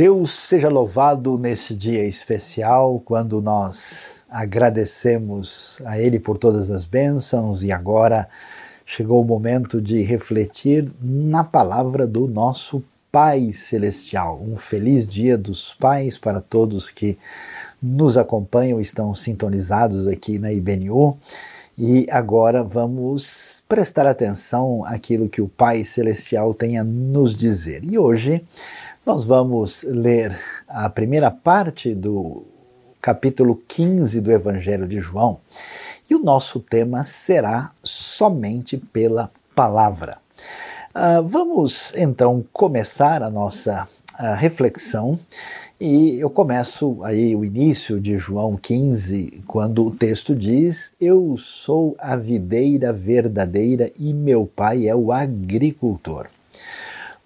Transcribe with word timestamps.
Deus 0.00 0.30
seja 0.30 0.70
louvado 0.70 1.36
nesse 1.36 1.76
dia 1.76 2.06
especial, 2.06 3.02
quando 3.04 3.42
nós 3.42 4.24
agradecemos 4.30 5.78
a 5.84 6.00
Ele 6.00 6.18
por 6.18 6.38
todas 6.38 6.70
as 6.70 6.86
bênçãos 6.86 7.62
e 7.62 7.70
agora 7.70 8.26
chegou 8.86 9.20
o 9.20 9.26
momento 9.26 9.78
de 9.78 10.00
refletir 10.00 10.90
na 11.02 11.44
palavra 11.44 12.06
do 12.06 12.26
nosso 12.26 12.82
Pai 13.12 13.52
Celestial. 13.52 14.40
Um 14.40 14.56
feliz 14.56 15.06
dia 15.06 15.36
dos 15.36 15.74
pais 15.74 16.16
para 16.16 16.40
todos 16.40 16.88
que 16.88 17.18
nos 17.82 18.16
acompanham, 18.16 18.80
estão 18.80 19.14
sintonizados 19.14 20.06
aqui 20.06 20.38
na 20.38 20.50
IBNU. 20.50 21.18
E 21.76 22.06
agora 22.10 22.64
vamos 22.64 23.62
prestar 23.68 24.06
atenção 24.06 24.82
àquilo 24.84 25.28
que 25.28 25.42
o 25.42 25.48
Pai 25.48 25.84
Celestial 25.84 26.54
tem 26.54 26.78
a 26.78 26.84
nos 26.84 27.36
dizer. 27.36 27.84
E 27.84 27.98
hoje 27.98 28.42
nós 29.04 29.24
vamos 29.24 29.82
ler 29.84 30.38
a 30.68 30.88
primeira 30.90 31.30
parte 31.30 31.94
do 31.94 32.44
capítulo 33.00 33.56
15 33.66 34.20
do 34.20 34.30
Evangelho 34.30 34.86
de 34.86 35.00
João. 35.00 35.40
E 36.08 36.14
o 36.14 36.22
nosso 36.22 36.60
tema 36.60 37.02
será 37.02 37.72
somente 37.82 38.76
pela 38.76 39.30
palavra. 39.54 40.18
Uh, 40.94 41.22
vamos 41.22 41.94
então 41.96 42.44
começar 42.52 43.22
a 43.22 43.30
nossa 43.30 43.88
uh, 44.18 44.34
reflexão 44.36 45.18
e 45.80 46.20
eu 46.20 46.28
começo 46.28 46.98
aí 47.02 47.34
o 47.34 47.42
início 47.42 47.98
de 47.98 48.18
João 48.18 48.54
15, 48.54 49.44
quando 49.46 49.86
o 49.86 49.90
texto 49.90 50.34
diz: 50.34 50.92
Eu 51.00 51.36
sou 51.38 51.96
a 51.98 52.16
videira 52.16 52.92
verdadeira 52.92 53.90
e 53.98 54.12
meu 54.12 54.44
pai 54.44 54.88
é 54.88 54.94
o 54.94 55.10
agricultor. 55.10 56.26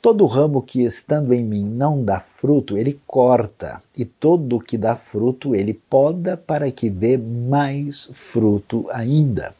Todo 0.04 0.26
ramo 0.26 0.60
que 0.60 0.82
estando 0.82 1.32
em 1.32 1.42
mim 1.42 1.64
não 1.64 2.04
dá 2.04 2.20
fruto, 2.20 2.76
ele 2.76 3.00
corta, 3.06 3.80
e 3.96 4.04
todo 4.04 4.60
que 4.60 4.76
dá 4.76 4.94
fruto, 4.94 5.54
ele 5.54 5.72
poda 5.72 6.36
para 6.36 6.70
que 6.70 6.90
dê 6.90 7.16
mais 7.16 8.10
fruto 8.12 8.86
ainda. 8.90 9.54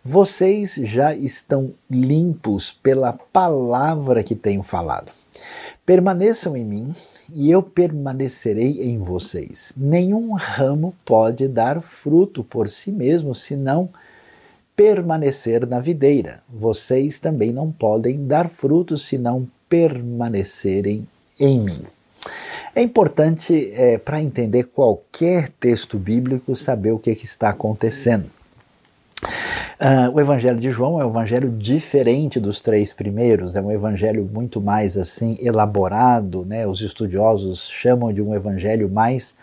Vocês 0.00 0.74
já 0.76 1.12
estão 1.12 1.74
limpos 1.90 2.70
pela 2.70 3.14
palavra 3.14 4.22
que 4.22 4.36
tenho 4.36 4.62
falado. 4.62 5.10
Permaneçam 5.84 6.56
em 6.56 6.64
mim 6.64 6.94
e 7.32 7.50
eu 7.50 7.60
permanecerei 7.60 8.80
em 8.80 8.98
vocês. 8.98 9.74
Nenhum 9.76 10.34
ramo 10.34 10.94
pode 11.04 11.48
dar 11.48 11.82
fruto 11.82 12.44
por 12.44 12.68
si 12.68 12.92
mesmo 12.92 13.34
se 13.34 13.56
não 13.56 13.90
permanecer 14.76 15.66
na 15.66 15.80
videira. 15.80 16.42
Vocês 16.48 17.18
também 17.18 17.52
não 17.52 17.72
podem 17.72 18.24
dar 18.24 18.48
fruto 18.48 18.96
se 18.96 19.18
não 19.18 19.48
permanecerem 19.68 21.06
em 21.40 21.60
mim. 21.60 21.84
É 22.74 22.82
importante, 22.82 23.70
é, 23.74 23.98
para 23.98 24.20
entender 24.20 24.64
qualquer 24.64 25.48
texto 25.60 25.98
bíblico, 25.98 26.56
saber 26.56 26.90
o 26.90 26.98
que, 26.98 27.14
que 27.14 27.24
está 27.24 27.50
acontecendo. 27.50 28.28
Uh, 29.80 30.10
o 30.12 30.20
Evangelho 30.20 30.58
de 30.58 30.70
João 30.70 31.00
é 31.00 31.04
um 31.04 31.10
evangelho 31.10 31.50
diferente 31.50 32.38
dos 32.38 32.60
três 32.60 32.92
primeiros, 32.92 33.56
é 33.56 33.60
um 33.60 33.70
evangelho 33.70 34.28
muito 34.32 34.60
mais 34.60 34.96
assim 34.96 35.36
elaborado, 35.40 36.44
né? 36.44 36.66
Os 36.66 36.80
estudiosos 36.80 37.68
chamam 37.68 38.12
de 38.12 38.22
um 38.22 38.34
evangelho 38.34 38.88
mais 38.88 39.34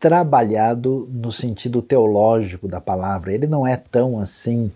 trabalhado 0.00 1.08
no 1.12 1.30
sentido 1.32 1.82
teológico 1.82 2.68
da 2.68 2.80
palavra. 2.80 3.32
Ele 3.32 3.46
não 3.46 3.66
é 3.66 3.76
tão 3.76 4.20
assim 4.20 4.70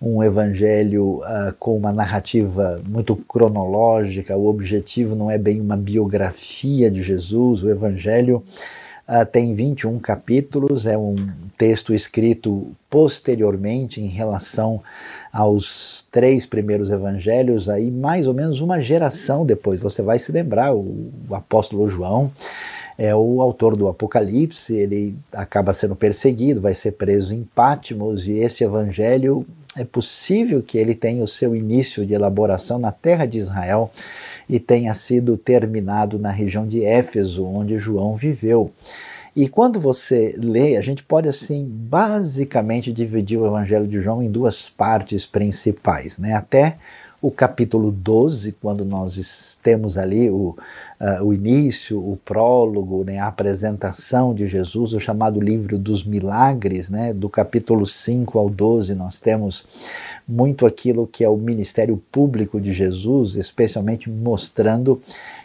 um 0.00 0.22
evangelho 0.22 1.18
uh, 1.18 1.52
com 1.58 1.76
uma 1.76 1.92
narrativa 1.92 2.80
muito 2.88 3.16
cronológica, 3.16 4.36
o 4.36 4.46
objetivo 4.46 5.16
não 5.16 5.30
é 5.30 5.36
bem 5.36 5.60
uma 5.60 5.76
biografia 5.76 6.90
de 6.90 7.02
Jesus, 7.02 7.64
o 7.64 7.70
evangelho 7.70 8.42
uh, 9.08 9.26
tem 9.26 9.52
21 9.52 9.98
capítulos, 9.98 10.86
é 10.86 10.96
um 10.96 11.16
texto 11.56 11.92
escrito 11.92 12.70
posteriormente 12.88 14.00
em 14.00 14.06
relação 14.06 14.80
aos 15.32 16.06
três 16.12 16.46
primeiros 16.46 16.90
evangelhos, 16.90 17.68
aí 17.68 17.90
mais 17.90 18.28
ou 18.28 18.32
menos 18.32 18.60
uma 18.60 18.80
geração 18.80 19.44
depois. 19.44 19.80
Você 19.80 20.02
vai 20.02 20.20
se 20.20 20.30
lembrar, 20.30 20.72
o, 20.72 21.10
o 21.28 21.34
apóstolo 21.34 21.88
João 21.88 22.30
é 22.98 23.14
o 23.14 23.40
autor 23.40 23.76
do 23.76 23.86
Apocalipse, 23.86 24.74
ele 24.74 25.16
acaba 25.32 25.72
sendo 25.72 25.94
perseguido, 25.94 26.60
vai 26.60 26.74
ser 26.74 26.92
preso 26.92 27.32
em 27.32 27.48
Pátimos, 27.54 28.26
e 28.26 28.32
esse 28.32 28.64
evangelho 28.64 29.46
é 29.76 29.84
possível 29.84 30.60
que 30.60 30.76
ele 30.76 30.96
tenha 30.96 31.22
o 31.22 31.28
seu 31.28 31.54
início 31.54 32.04
de 32.04 32.12
elaboração 32.12 32.78
na 32.78 32.90
terra 32.90 33.24
de 33.24 33.38
Israel 33.38 33.90
e 34.48 34.58
tenha 34.58 34.92
sido 34.94 35.36
terminado 35.36 36.18
na 36.18 36.32
região 36.32 36.66
de 36.66 36.84
Éfeso, 36.84 37.46
onde 37.46 37.78
João 37.78 38.16
viveu. 38.16 38.72
E 39.36 39.46
quando 39.46 39.78
você 39.78 40.34
lê, 40.36 40.76
a 40.76 40.82
gente 40.82 41.04
pode 41.04 41.28
assim 41.28 41.64
basicamente 41.64 42.92
dividir 42.92 43.38
o 43.38 43.46
Evangelho 43.46 43.86
de 43.86 44.00
João 44.00 44.20
em 44.20 44.28
duas 44.28 44.68
partes 44.68 45.24
principais, 45.24 46.18
né? 46.18 46.32
Até 46.32 46.76
o 47.20 47.32
capítulo 47.32 47.90
12, 47.90 48.52
quando 48.62 48.84
nós 48.84 49.58
temos 49.60 49.98
ali 49.98 50.30
o, 50.30 50.56
uh, 51.00 51.24
o 51.24 51.34
início, 51.34 51.98
o 51.98 52.16
prólogo, 52.16 53.02
né, 53.02 53.18
a 53.18 53.26
apresentação 53.26 54.32
de 54.32 54.46
Jesus, 54.46 54.92
o 54.92 55.00
chamado 55.00 55.40
livro 55.40 55.76
dos 55.76 56.04
milagres, 56.04 56.90
né, 56.90 57.12
do 57.12 57.28
capítulo 57.28 57.84
5 57.86 58.38
ao 58.38 58.48
12, 58.48 58.94
nós 58.94 59.18
temos 59.18 59.66
muito 60.28 60.64
aquilo 60.64 61.08
que 61.08 61.24
é 61.24 61.28
o 61.28 61.36
ministério 61.36 62.00
público 62.12 62.60
de 62.60 62.72
Jesus, 62.72 63.34
especialmente 63.34 64.08
mostrando 64.08 65.02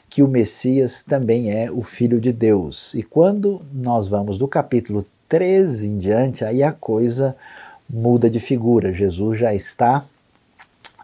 que 0.08 0.22
o 0.22 0.28
Messias 0.28 1.02
também 1.02 1.52
é 1.52 1.72
o 1.72 1.82
Filho 1.82 2.22
de 2.22 2.32
Deus. 2.32 2.94
E 2.94 3.02
quando 3.02 3.64
nós 3.74 4.08
vamos 4.08 4.38
do 4.38 4.48
capítulo 4.48 5.04
13 5.28 5.88
em 5.88 5.98
diante, 5.98 6.46
aí 6.46 6.62
a 6.62 6.72
coisa 6.72 7.36
muda 7.90 8.30
de 8.30 8.40
figura. 8.40 8.94
Jesus 8.94 9.40
já 9.40 9.56
está 9.56 10.06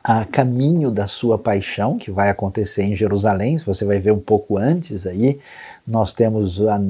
a 0.09 0.25
caminho 0.25 0.89
da 0.89 1.05
sua 1.05 1.37
paixão, 1.37 1.95
que 1.95 2.09
vai 2.09 2.31
acontecer 2.31 2.81
em 2.81 2.95
Jerusalém, 2.95 3.59
você 3.59 3.85
vai 3.85 3.99
ver 3.99 4.11
um 4.11 4.19
pouco 4.19 4.57
antes 4.57 5.05
aí, 5.05 5.39
nós 5.85 6.13
temos 6.13 6.59
a, 6.67 6.81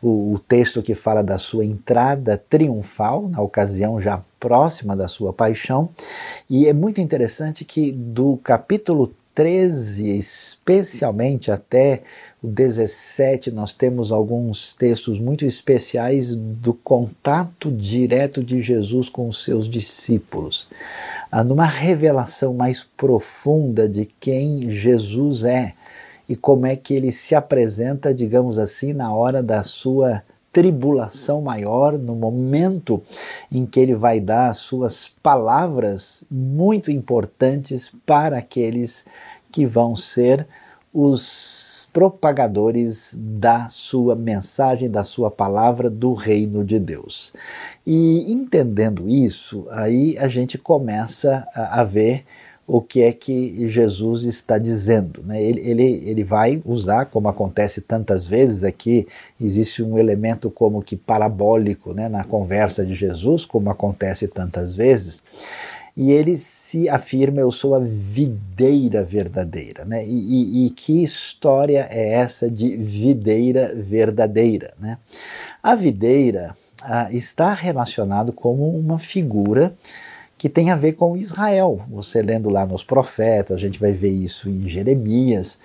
o, 0.00 0.32
o, 0.32 0.38
texto 0.38 0.80
que 0.80 0.94
fala 0.94 1.22
da 1.22 1.36
sua 1.36 1.66
entrada 1.66 2.42
triunfal, 2.48 3.28
na 3.28 3.42
ocasião 3.42 4.00
já 4.00 4.22
próxima 4.40 4.96
da 4.96 5.06
sua 5.06 5.34
paixão, 5.34 5.90
e 6.48 6.66
é 6.66 6.72
muito 6.72 6.98
interessante 6.98 7.62
que 7.62 7.92
do 7.92 8.38
capítulo 8.38 9.12
13, 9.34 10.18
especialmente 10.18 11.50
até 11.50 12.02
o 12.42 12.46
17, 12.46 13.50
nós 13.50 13.72
temos 13.72 14.12
alguns 14.12 14.74
textos 14.74 15.18
muito 15.18 15.44
especiais 15.44 16.36
do 16.36 16.74
contato 16.74 17.70
direto 17.70 18.42
de 18.42 18.60
Jesus 18.60 19.08
com 19.08 19.28
os 19.28 19.44
seus 19.44 19.68
discípulos, 19.68 20.68
numa 21.42 21.64
revelação 21.64 22.52
mais 22.52 22.86
profunda 22.96 23.88
de 23.88 24.04
quem 24.20 24.68
Jesus 24.68 25.44
é 25.44 25.72
e 26.28 26.36
como 26.36 26.66
é 26.66 26.76
que 26.76 26.92
ele 26.92 27.10
se 27.10 27.34
apresenta, 27.34 28.12
digamos 28.12 28.58
assim, 28.58 28.92
na 28.92 29.14
hora 29.14 29.42
da 29.42 29.62
sua 29.62 30.22
tribulação 30.52 31.40
maior, 31.40 31.96
no 31.96 32.14
momento 32.14 33.02
em 33.50 33.64
que 33.64 33.80
ele 33.80 33.94
vai 33.94 34.20
dar 34.20 34.50
as 34.50 34.58
suas 34.58 35.08
palavras 35.22 36.24
muito 36.30 36.90
importantes 36.90 37.90
para 38.04 38.36
aqueles 38.36 39.06
que 39.50 39.64
vão 39.64 39.96
ser 39.96 40.46
os 40.92 41.88
propagadores 41.92 43.16
da 43.18 43.68
sua 43.68 44.14
mensagem, 44.14 44.90
da 44.90 45.02
sua 45.02 45.30
palavra 45.30 45.88
do 45.88 46.12
reino 46.12 46.64
de 46.64 46.78
Deus. 46.78 47.32
E 47.86 48.30
entendendo 48.32 49.08
isso, 49.08 49.66
aí 49.70 50.16
a 50.18 50.28
gente 50.28 50.58
começa 50.58 51.46
a, 51.54 51.80
a 51.80 51.84
ver 51.84 52.24
o 52.66 52.80
que 52.80 53.02
é 53.02 53.12
que 53.12 53.68
Jesus 53.68 54.22
está 54.22 54.56
dizendo. 54.56 55.22
Né? 55.24 55.42
Ele, 55.42 55.60
ele, 55.68 56.08
ele 56.08 56.24
vai 56.24 56.60
usar, 56.64 57.06
como 57.06 57.28
acontece 57.28 57.80
tantas 57.80 58.24
vezes 58.24 58.62
aqui, 58.62 59.06
existe 59.40 59.82
um 59.82 59.98
elemento 59.98 60.50
como 60.50 60.82
que 60.82 60.96
parabólico 60.96 61.92
né, 61.92 62.08
na 62.08 62.22
conversa 62.22 62.84
de 62.84 62.94
Jesus, 62.94 63.44
como 63.44 63.68
acontece 63.68 64.28
tantas 64.28 64.76
vezes, 64.76 65.20
e 65.96 66.10
ele 66.10 66.36
se 66.36 66.88
afirma: 66.88 67.40
Eu 67.40 67.50
sou 67.50 67.74
a 67.74 67.78
videira 67.78 69.04
verdadeira. 69.04 69.84
Né? 69.84 70.04
E, 70.06 70.10
e, 70.10 70.66
e 70.66 70.70
que 70.70 71.02
história 71.02 71.86
é 71.90 72.14
essa 72.14 72.50
de 72.50 72.76
videira 72.76 73.74
verdadeira? 73.74 74.72
Né? 74.78 74.98
A 75.62 75.74
videira 75.74 76.54
ah, 76.82 77.08
está 77.12 77.52
relacionado 77.52 78.32
como 78.32 78.68
uma 78.68 78.98
figura 78.98 79.74
que 80.36 80.48
tem 80.48 80.70
a 80.70 80.76
ver 80.76 80.94
com 80.94 81.16
Israel. 81.16 81.80
Você 81.88 82.20
lendo 82.20 82.50
lá 82.50 82.66
nos 82.66 82.82
profetas, 82.82 83.56
a 83.56 83.60
gente 83.60 83.78
vai 83.78 83.92
ver 83.92 84.10
isso 84.10 84.48
em 84.48 84.68
Jeremias, 84.68 85.60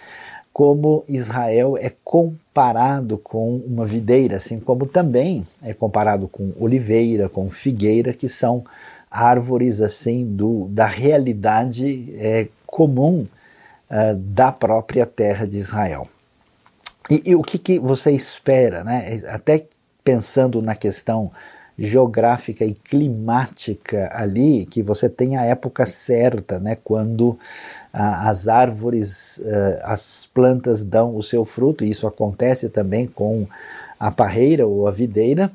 como 0.53 1.03
Israel 1.07 1.77
é 1.79 1.91
comparado 2.03 3.17
com 3.17 3.57
uma 3.57 3.85
videira, 3.85 4.37
assim 4.37 4.59
como 4.59 4.85
também 4.85 5.45
é 5.63 5.73
comparado 5.73 6.27
com 6.27 6.51
oliveira, 6.59 7.29
com 7.29 7.49
figueira, 7.49 8.13
que 8.13 8.27
são 8.27 8.63
árvores 9.09 9.81
assim 9.81 10.25
do, 10.25 10.67
da 10.69 10.85
realidade 10.85 12.13
é, 12.17 12.47
comum 12.65 13.27
uh, 13.89 14.15
da 14.15 14.51
própria 14.51 15.05
terra 15.05 15.47
de 15.47 15.57
Israel. 15.57 16.07
E, 17.09 17.31
e 17.31 17.35
o 17.35 17.41
que, 17.41 17.57
que 17.57 17.79
você 17.79 18.11
espera, 18.11 18.83
né? 18.83 19.21
Até 19.29 19.65
pensando 20.03 20.61
na 20.61 20.75
questão 20.75 21.31
geográfica 21.77 22.65
e 22.65 22.73
climática 22.73 24.09
ali, 24.11 24.65
que 24.65 24.81
você 24.81 25.07
tem 25.07 25.37
a 25.37 25.43
época 25.43 25.85
certa, 25.85 26.59
né, 26.59 26.75
quando 26.83 27.37
ah, 27.93 28.29
as 28.29 28.47
árvores, 28.47 29.39
ah, 29.45 29.93
as 29.93 30.27
plantas 30.33 30.83
dão 30.83 31.15
o 31.15 31.21
seu 31.21 31.45
fruto, 31.45 31.85
e 31.85 31.91
isso 31.91 32.07
acontece 32.07 32.69
também 32.69 33.05
com 33.05 33.45
a 33.99 34.09
parreira 34.09 34.65
ou 34.65 34.87
a 34.87 34.91
videira, 34.91 35.51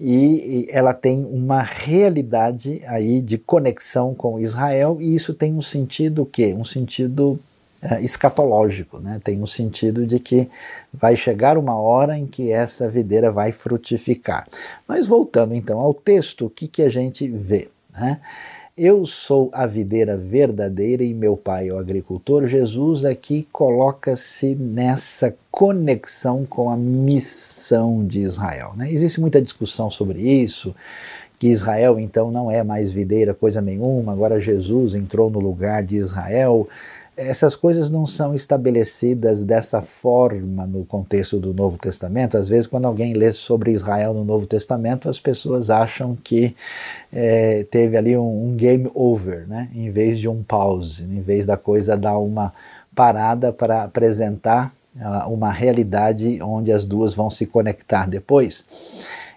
e, 0.00 0.66
ela 0.70 0.92
tem 0.92 1.24
uma 1.24 1.62
realidade 1.62 2.82
aí 2.86 3.22
de 3.22 3.38
conexão 3.38 4.14
com 4.14 4.40
Israel, 4.40 4.98
e 5.00 5.14
isso 5.14 5.32
tem 5.32 5.54
um 5.54 5.62
sentido 5.62 6.22
o 6.22 6.26
quê? 6.26 6.54
Um 6.54 6.64
sentido 6.64 7.38
é, 7.82 8.00
escatológico, 8.02 8.98
né? 8.98 9.20
tem 9.22 9.42
um 9.42 9.46
sentido 9.46 10.06
de 10.06 10.18
que 10.18 10.48
vai 10.92 11.14
chegar 11.16 11.58
uma 11.58 11.78
hora 11.78 12.16
em 12.16 12.26
que 12.26 12.50
essa 12.50 12.88
videira 12.88 13.30
vai 13.30 13.52
frutificar. 13.52 14.48
Mas 14.88 15.06
voltando 15.06 15.54
então 15.54 15.78
ao 15.78 15.92
texto, 15.92 16.46
o 16.46 16.50
que, 16.50 16.66
que 16.66 16.82
a 16.82 16.88
gente 16.88 17.28
vê? 17.28 17.68
Né? 17.92 18.20
Eu 18.76 19.04
sou 19.04 19.50
a 19.52 19.68
videira 19.68 20.16
verdadeira 20.16 21.04
e 21.04 21.14
meu 21.14 21.36
pai 21.36 21.68
é 21.68 21.72
o 21.72 21.78
agricultor. 21.78 22.44
Jesus 22.48 23.04
aqui 23.04 23.46
coloca-se 23.52 24.56
nessa 24.56 25.32
conexão 25.48 26.44
com 26.44 26.68
a 26.68 26.76
missão 26.76 28.04
de 28.04 28.22
Israel. 28.22 28.72
Né? 28.74 28.90
Existe 28.90 29.20
muita 29.20 29.40
discussão 29.40 29.88
sobre 29.92 30.20
isso, 30.20 30.74
que 31.38 31.46
Israel 31.46 32.00
então 32.00 32.32
não 32.32 32.50
é 32.50 32.64
mais 32.64 32.90
videira 32.90 33.32
coisa 33.32 33.62
nenhuma, 33.62 34.10
agora 34.10 34.40
Jesus 34.40 34.96
entrou 34.96 35.30
no 35.30 35.38
lugar 35.38 35.84
de 35.84 35.94
Israel 35.94 36.66
essas 37.16 37.54
coisas 37.54 37.90
não 37.90 38.06
são 38.06 38.34
estabelecidas 38.34 39.44
dessa 39.44 39.80
forma 39.80 40.66
no 40.66 40.84
contexto 40.84 41.38
do 41.38 41.54
Novo 41.54 41.78
Testamento. 41.78 42.36
Às 42.36 42.48
vezes, 42.48 42.66
quando 42.66 42.86
alguém 42.86 43.14
lê 43.14 43.32
sobre 43.32 43.70
Israel 43.70 44.12
no 44.12 44.24
Novo 44.24 44.46
Testamento, 44.46 45.08
as 45.08 45.20
pessoas 45.20 45.70
acham 45.70 46.16
que 46.16 46.56
é, 47.12 47.64
teve 47.70 47.96
ali 47.96 48.16
um, 48.16 48.50
um, 48.50 48.56
game 48.56 48.90
over, 48.94 49.46
né? 49.46 49.68
em 49.74 49.90
vez 49.90 50.18
de 50.18 50.28
um 50.28 50.42
pause, 50.42 51.04
em 51.04 51.20
vez 51.20 51.46
da 51.46 51.56
coisa 51.56 51.96
dar 51.96 52.18
uma 52.18 52.52
parada 52.94 53.52
para 53.52 53.84
apresentar 53.84 54.72
uh, 54.96 55.32
uma 55.32 55.50
realidade 55.50 56.40
onde 56.42 56.72
as 56.72 56.84
duas 56.84 57.14
vão 57.14 57.30
se 57.30 57.46
conectar 57.46 58.08
depois. 58.08 58.64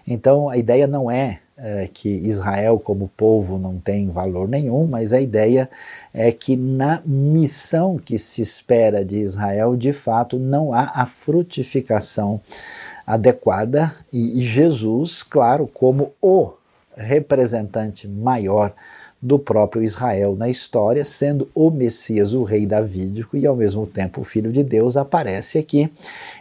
Então, 0.06 0.48
a 0.48 0.56
ideia 0.56 0.86
não 0.86 1.10
é 1.10 1.40
é, 1.58 1.88
que 1.92 2.08
Israel 2.08 2.78
como 2.78 3.10
povo 3.16 3.58
não 3.58 3.78
tem 3.78 4.08
valor 4.08 4.48
nenhum, 4.48 4.86
mas 4.86 5.12
a 5.12 5.20
ideia 5.20 5.68
é 6.14 6.30
que 6.30 6.56
na 6.56 7.02
missão 7.04 7.98
que 7.98 8.18
se 8.18 8.40
espera 8.40 9.04
de 9.04 9.16
Israel, 9.16 9.76
de 9.76 9.92
fato, 9.92 10.38
não 10.38 10.72
há 10.72 10.92
a 10.94 11.04
frutificação 11.04 12.40
adequada. 13.06 13.92
E 14.12 14.40
Jesus, 14.40 15.22
claro, 15.22 15.66
como 15.66 16.12
o 16.22 16.52
representante 16.96 18.06
maior 18.06 18.72
do 19.20 19.38
próprio 19.38 19.82
Israel 19.82 20.36
na 20.36 20.48
história, 20.48 21.04
sendo 21.04 21.48
o 21.54 21.70
Messias 21.70 22.32
o 22.32 22.44
rei 22.44 22.64
davídico 22.64 23.36
e 23.36 23.46
ao 23.46 23.56
mesmo 23.56 23.86
tempo 23.86 24.20
o 24.20 24.24
filho 24.24 24.52
de 24.52 24.62
Deus, 24.62 24.96
aparece 24.96 25.58
aqui 25.58 25.90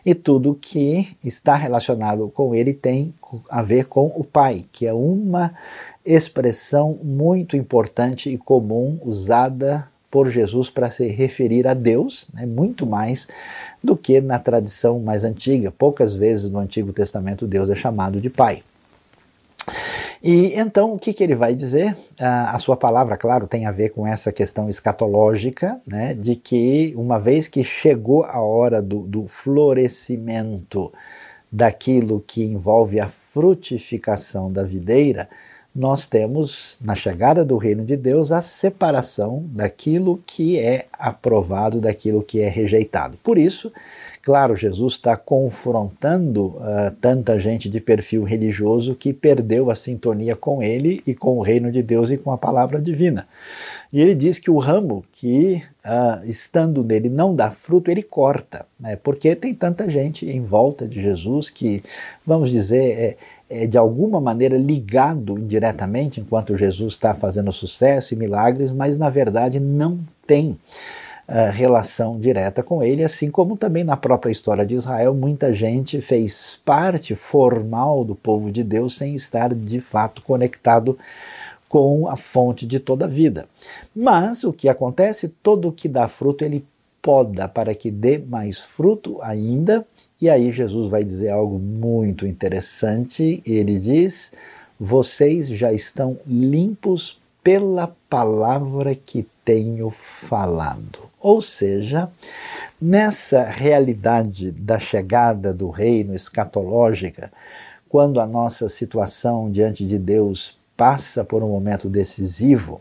e 0.05 0.13
tudo 0.13 0.57
que 0.59 1.07
está 1.23 1.55
relacionado 1.55 2.29
com 2.29 2.53
ele 2.53 2.73
tem 2.73 3.13
a 3.49 3.63
ver 3.63 3.85
com 3.85 4.11
o 4.15 4.23
Pai, 4.23 4.65
que 4.71 4.85
é 4.85 4.93
uma 4.93 5.53
expressão 6.05 6.99
muito 7.03 7.57
importante 7.57 8.29
e 8.29 8.37
comum 8.37 8.99
usada 9.03 9.87
por 10.09 10.29
Jesus 10.29 10.69
para 10.69 10.89
se 10.89 11.07
referir 11.07 11.67
a 11.67 11.73
Deus, 11.73 12.29
né, 12.33 12.45
muito 12.45 12.85
mais 12.85 13.27
do 13.83 13.95
que 13.97 14.21
na 14.21 14.39
tradição 14.39 14.99
mais 14.99 15.23
antiga. 15.23 15.71
Poucas 15.71 16.13
vezes 16.13 16.49
no 16.49 16.59
Antigo 16.59 16.93
Testamento 16.93 17.45
Deus 17.45 17.69
é 17.69 17.75
chamado 17.75 18.21
de 18.21 18.29
Pai. 18.29 18.63
E 20.21 20.59
então, 20.59 20.93
o 20.93 20.99
que, 20.99 21.13
que 21.13 21.23
ele 21.23 21.35
vai 21.35 21.55
dizer? 21.55 21.95
Ah, 22.19 22.55
a 22.55 22.59
sua 22.59 22.75
palavra, 22.75 23.17
claro, 23.17 23.47
tem 23.47 23.65
a 23.65 23.71
ver 23.71 23.89
com 23.89 24.05
essa 24.05 24.31
questão 24.31 24.69
escatológica, 24.69 25.79
né, 25.85 26.13
de 26.13 26.35
que 26.35 26.93
uma 26.95 27.19
vez 27.19 27.47
que 27.47 27.63
chegou 27.63 28.23
a 28.23 28.41
hora 28.41 28.81
do, 28.81 29.01
do 29.01 29.27
florescimento 29.27 30.91
daquilo 31.51 32.23
que 32.25 32.43
envolve 32.43 32.99
a 32.99 33.07
frutificação 33.07 34.51
da 34.51 34.63
videira, 34.63 35.29
nós 35.73 36.07
temos, 36.07 36.79
na 36.81 36.95
chegada 36.95 37.45
do 37.45 37.55
reino 37.55 37.85
de 37.85 37.95
Deus, 37.95 38.31
a 38.31 38.41
separação 38.41 39.45
daquilo 39.49 40.21
que 40.25 40.57
é 40.57 40.87
aprovado, 40.91 41.79
daquilo 41.79 42.23
que 42.23 42.41
é 42.41 42.49
rejeitado. 42.49 43.15
Por 43.23 43.37
isso, 43.37 43.71
Claro, 44.27 44.57
Jesus 44.57 44.95
está 44.95 45.15
confrontando 45.15 46.47
uh, 46.47 46.91
tanta 46.99 47.39
gente 47.39 47.69
de 47.69 47.79
perfil 47.79 48.25
religioso 48.25 48.93
que 48.93 49.13
perdeu 49.13 49.71
a 49.71 49.73
sintonia 49.73 50.35
com 50.35 50.61
ele 50.61 51.01
e 51.07 51.15
com 51.15 51.37
o 51.37 51.41
reino 51.41 51.71
de 51.71 51.81
Deus 51.81 52.11
e 52.11 52.17
com 52.17 52.33
a 52.33 52.37
palavra 52.37 52.81
divina. 52.81 53.25
E 53.89 54.01
ele 54.01 54.13
diz 54.13 54.37
que 54.37 54.51
o 54.51 54.57
ramo 54.57 55.01
que, 55.13 55.63
uh, 55.85 56.29
estando 56.29 56.83
nele, 56.83 57.07
não 57.07 57.33
dá 57.33 57.49
fruto, 57.51 57.89
ele 57.89 58.03
corta, 58.03 58.65
né? 58.77 58.97
porque 58.97 59.33
tem 59.33 59.53
tanta 59.55 59.89
gente 59.89 60.29
em 60.29 60.43
volta 60.43 60.85
de 60.85 61.01
Jesus 61.01 61.49
que, 61.49 61.81
vamos 62.25 62.49
dizer, 62.49 62.99
é, 62.99 63.61
é 63.61 63.65
de 63.65 63.77
alguma 63.77 64.19
maneira 64.19 64.57
ligado 64.57 65.39
indiretamente 65.39 66.19
enquanto 66.19 66.57
Jesus 66.57 66.95
está 66.95 67.13
fazendo 67.13 67.53
sucesso 67.53 68.13
e 68.13 68.17
milagres, 68.17 68.73
mas 68.73 68.97
na 68.97 69.09
verdade 69.09 69.57
não 69.57 69.97
tem 70.25 70.59
relação 71.53 72.17
direta 72.19 72.63
com 72.63 72.81
ele, 72.81 73.03
assim 73.03 73.29
como 73.29 73.57
também 73.57 73.83
na 73.83 73.97
própria 73.97 74.31
história 74.31 74.65
de 74.65 74.75
Israel, 74.75 75.13
muita 75.13 75.53
gente 75.53 75.99
fez 75.99 76.59
parte 76.63 77.15
formal 77.15 78.05
do 78.05 78.15
povo 78.15 78.51
de 78.51 78.63
Deus 78.63 78.95
sem 78.95 79.13
estar 79.13 79.53
de 79.53 79.81
fato 79.81 80.21
conectado 80.21 80.97
com 81.67 82.07
a 82.07 82.15
fonte 82.15 82.65
de 82.65 82.79
toda 82.79 83.05
a 83.05 83.09
vida. 83.09 83.45
Mas 83.93 84.43
o 84.43 84.53
que 84.53 84.69
acontece? 84.69 85.27
Todo 85.27 85.67
o 85.67 85.71
que 85.71 85.89
dá 85.89 86.07
fruto 86.07 86.45
ele 86.45 86.65
poda 87.01 87.47
para 87.47 87.75
que 87.75 87.91
dê 87.91 88.17
mais 88.17 88.57
fruto 88.57 89.17
ainda. 89.21 89.85
E 90.21 90.29
aí 90.29 90.51
Jesus 90.51 90.89
vai 90.89 91.03
dizer 91.03 91.29
algo 91.29 91.59
muito 91.59 92.25
interessante. 92.25 93.41
Ele 93.45 93.79
diz: 93.79 94.31
Vocês 94.79 95.47
já 95.47 95.73
estão 95.73 96.17
limpos 96.25 97.19
pela 97.43 97.95
palavra 98.09 98.95
que 98.95 99.25
tenho 99.45 99.89
falado. 99.89 100.99
Ou 101.27 101.41
seja, 101.41 102.09
nessa 102.79 103.43
realidade 103.43 104.49
da 104.49 104.79
chegada 104.79 105.53
do 105.53 105.69
reino 105.69 106.15
escatológica, 106.15 107.29
quando 107.89 108.21
a 108.21 108.25
nossa 108.25 108.69
situação 108.69 109.51
diante 109.51 109.85
de 109.85 109.99
Deus 109.99 110.57
passa 110.77 111.25
por 111.25 111.43
um 111.43 111.49
momento 111.49 111.89
decisivo, 111.89 112.79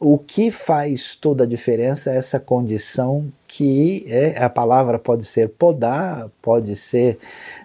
o 0.00 0.16
que 0.16 0.50
faz 0.50 1.14
toda 1.16 1.44
a 1.44 1.46
diferença 1.46 2.10
é 2.10 2.16
essa 2.16 2.40
condição 2.40 3.30
que 3.46 4.06
é, 4.08 4.42
a 4.42 4.48
palavra 4.48 4.98
pode 4.98 5.26
ser 5.26 5.50
podar, 5.50 6.30
pode 6.40 6.74
ser 6.74 7.18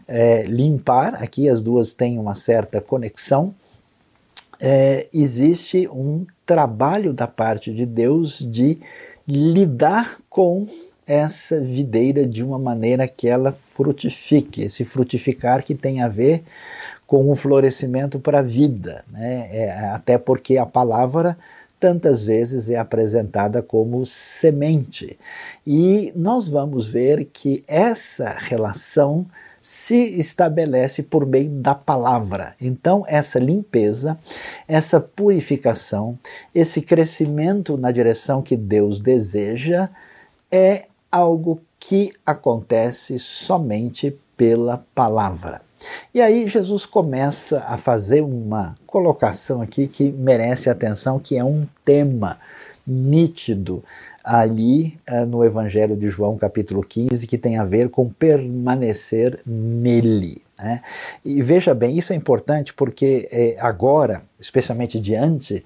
é, 0.10 0.44
limpar, 0.44 1.16
aqui 1.24 1.48
as 1.48 1.62
duas 1.62 1.94
têm 1.94 2.20
uma 2.20 2.36
certa 2.36 2.82
conexão. 2.82 3.56
É, 4.60 5.08
existe 5.14 5.88
um 5.88 6.26
trabalho 6.46 7.14
da 7.14 7.28
parte 7.28 7.74
de 7.74 7.86
Deus 7.86 8.40
de 8.40 8.78
lidar 9.28 10.18
com 10.30 10.68
essa 11.06 11.60
videira 11.60 12.26
de 12.26 12.44
uma 12.44 12.58
maneira 12.58 13.08
que 13.08 13.28
ela 13.28 13.52
frutifique, 13.52 14.64
esse 14.64 14.86
frutificar 14.86 15.64
que 15.64 15.76
tem 15.76 16.02
a 16.02 16.08
ver 16.08 16.44
com 17.06 17.30
o 17.30 17.36
florescimento 17.36 18.20
para 18.20 18.40
a 18.40 18.44
vida, 18.44 19.04
né? 19.12 19.50
É, 19.52 19.72
até 19.90 20.18
porque 20.18 20.58
a 20.58 20.66
palavra 20.66 21.38
tantas 21.82 22.22
vezes 22.22 22.70
é 22.70 22.78
apresentada 22.78 23.62
como 23.62 24.06
semente. 24.06 25.18
E 25.66 26.14
nós 26.16 26.48
vamos 26.48 26.88
ver 26.88 27.26
que 27.26 27.64
essa 27.68 28.30
relação 28.30 29.26
se 29.62 30.20
estabelece 30.20 31.04
por 31.04 31.26
meio 31.26 31.52
da 31.52 31.76
palavra. 31.76 32.56
Então, 32.60 33.06
essa 33.08 33.38
limpeza, 33.38 34.20
essa 34.68 35.00
purificação, 35.00 36.18
esse 36.54 36.82
crescimento 36.82 37.78
na 37.78 37.92
direção 37.92 38.42
que 38.42 38.58
Deus 38.58 39.00
deseja 39.00 39.88
é 40.52 40.88
algo 41.12 41.62
que 41.80 42.12
acontece 42.26 43.20
somente 43.20 44.18
pela 44.36 44.84
palavra. 44.96 45.62
E 46.14 46.22
aí 46.22 46.48
Jesus 46.48 46.86
começa 46.86 47.64
a 47.68 47.78
fazer 47.78 48.22
uma 48.22 48.76
colocação 48.86 49.62
aqui 49.62 49.88
que 49.88 50.12
merece 50.12 50.70
atenção, 50.70 51.20
que 51.20 51.38
é 51.38 51.44
um 51.44 51.68
tema 51.86 52.40
nítido 52.86 53.84
ali 54.24 55.00
uh, 55.10 55.26
no 55.26 55.44
Evangelho 55.44 55.96
de 55.96 56.10
João, 56.10 56.38
capítulo 56.38 56.82
15, 56.82 57.26
que 57.28 57.38
tem 57.38 57.58
a 57.58 57.66
ver 57.66 57.90
com 57.90 58.10
permanecer 58.10 59.40
nele. 59.46 60.42
Né? 60.58 60.82
E 61.26 61.42
veja 61.42 61.74
bem, 61.74 61.98
isso 61.98 62.14
é 62.14 62.16
importante 62.16 62.74
porque 62.74 63.28
é, 63.32 63.58
agora, 63.60 64.24
especialmente 64.40 65.00
diante 65.00 65.64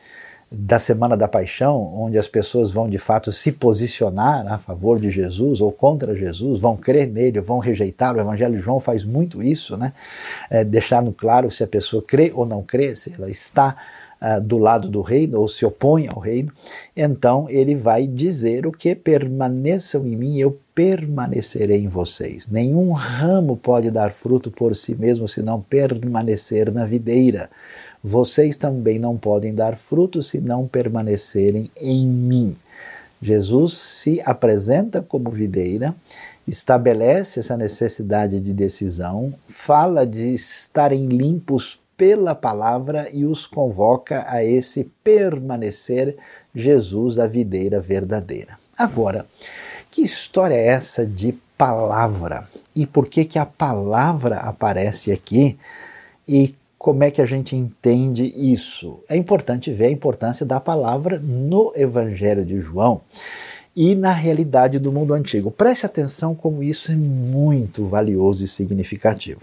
da 0.51 0.77
Semana 0.79 1.17
da 1.17 1.27
Paixão, 1.27 1.93
onde 1.95 2.17
as 2.17 2.27
pessoas 2.27 2.71
vão 2.71 2.87
de 2.87 2.97
fato 2.97 3.31
se 3.31 3.51
posicionar 3.51 4.51
a 4.51 4.57
favor 4.57 4.99
de 4.99 5.09
Jesus 5.09 5.59
ou 5.59 5.71
contra 5.71 6.15
Jesus, 6.15 6.59
vão 6.59 6.77
crer 6.77 7.07
nele, 7.07 7.41
vão 7.41 7.59
rejeitar. 7.59 8.15
O 8.15 8.19
Evangelho 8.19 8.55
de 8.55 8.61
João 8.61 8.79
faz 8.79 9.03
muito 9.03 9.41
isso, 9.41 9.75
né? 9.75 9.91
É, 10.49 10.63
deixar 10.63 11.01
no 11.01 11.11
claro 11.11 11.49
se 11.49 11.63
a 11.63 11.67
pessoa 11.67 12.01
crê 12.01 12.31
ou 12.33 12.45
não 12.45 12.61
crê, 12.61 12.95
se 12.95 13.13
ela 13.13 13.29
está 13.29 13.75
uh, 14.25 14.41
do 14.41 14.57
lado 14.57 14.89
do 14.89 15.01
reino 15.01 15.39
ou 15.39 15.47
se 15.47 15.65
opõe 15.65 16.07
ao 16.07 16.19
reino. 16.19 16.51
Então 16.97 17.45
ele 17.49 17.75
vai 17.75 18.07
dizer 18.07 18.65
o 18.65 18.71
que 18.71 18.95
permaneçam 18.95 20.05
em 20.07 20.15
mim, 20.15 20.39
eu 20.39 20.57
permanecerei 20.73 21.83
em 21.83 21.87
vocês. 21.87 22.47
Nenhum 22.47 22.91
ramo 22.91 23.55
pode 23.55 23.91
dar 23.91 24.11
fruto 24.11 24.49
por 24.49 24.75
si 24.75 24.95
mesmo 24.95 25.27
se 25.27 25.41
não 25.41 25.61
permanecer 25.61 26.71
na 26.71 26.85
videira 26.85 27.49
vocês 28.07 28.55
também 28.55 28.99
não 28.99 29.17
podem 29.17 29.51
dar 29.51 29.75
fruto 29.75 30.21
se 30.21 30.39
não 30.39 30.67
permanecerem 30.67 31.71
em 31.81 32.05
mim. 32.05 32.55
Jesus 33.19 33.73
se 33.73 34.21
apresenta 34.23 35.01
como 35.01 35.31
videira, 35.31 35.95
estabelece 36.47 37.39
essa 37.39 37.57
necessidade 37.57 38.39
de 38.39 38.53
decisão, 38.53 39.33
fala 39.47 40.05
de 40.05 40.35
estarem 40.35 41.07
limpos 41.07 41.79
pela 41.97 42.35
palavra 42.35 43.07
e 43.11 43.25
os 43.25 43.47
convoca 43.47 44.25
a 44.27 44.43
esse 44.43 44.91
permanecer 45.03 46.15
Jesus, 46.53 47.19
a 47.19 47.27
videira 47.27 47.79
verdadeira. 47.79 48.57
Agora, 48.77 49.25
que 49.89 50.01
história 50.01 50.55
é 50.55 50.67
essa 50.67 51.05
de 51.05 51.33
palavra? 51.57 52.47
E 52.75 52.85
por 52.85 53.07
que 53.07 53.23
que 53.25 53.39
a 53.39 53.45
palavra 53.45 54.37
aparece 54.37 55.11
aqui? 55.11 55.57
E 56.27 56.53
como 56.77 57.03
é 57.03 57.09
que 57.09 57.21
a 57.21 57.25
gente 57.25 57.55
entende 57.55 58.25
isso? 58.35 58.99
É 59.09 59.15
importante 59.15 59.71
ver 59.71 59.85
a 59.85 59.91
importância 59.91 60.45
da 60.45 60.59
palavra 60.59 61.19
no 61.19 61.71
Evangelho 61.75 62.45
de 62.45 62.59
João 62.59 63.01
e 63.75 63.95
na 63.95 64.11
realidade 64.11 64.79
do 64.79 64.91
mundo 64.91 65.13
antigo. 65.13 65.51
Preste 65.51 65.85
atenção 65.85 66.35
como 66.35 66.61
isso 66.61 66.91
é 66.91 66.95
muito 66.95 67.85
valioso 67.85 68.43
e 68.43 68.47
significativo. 68.47 69.41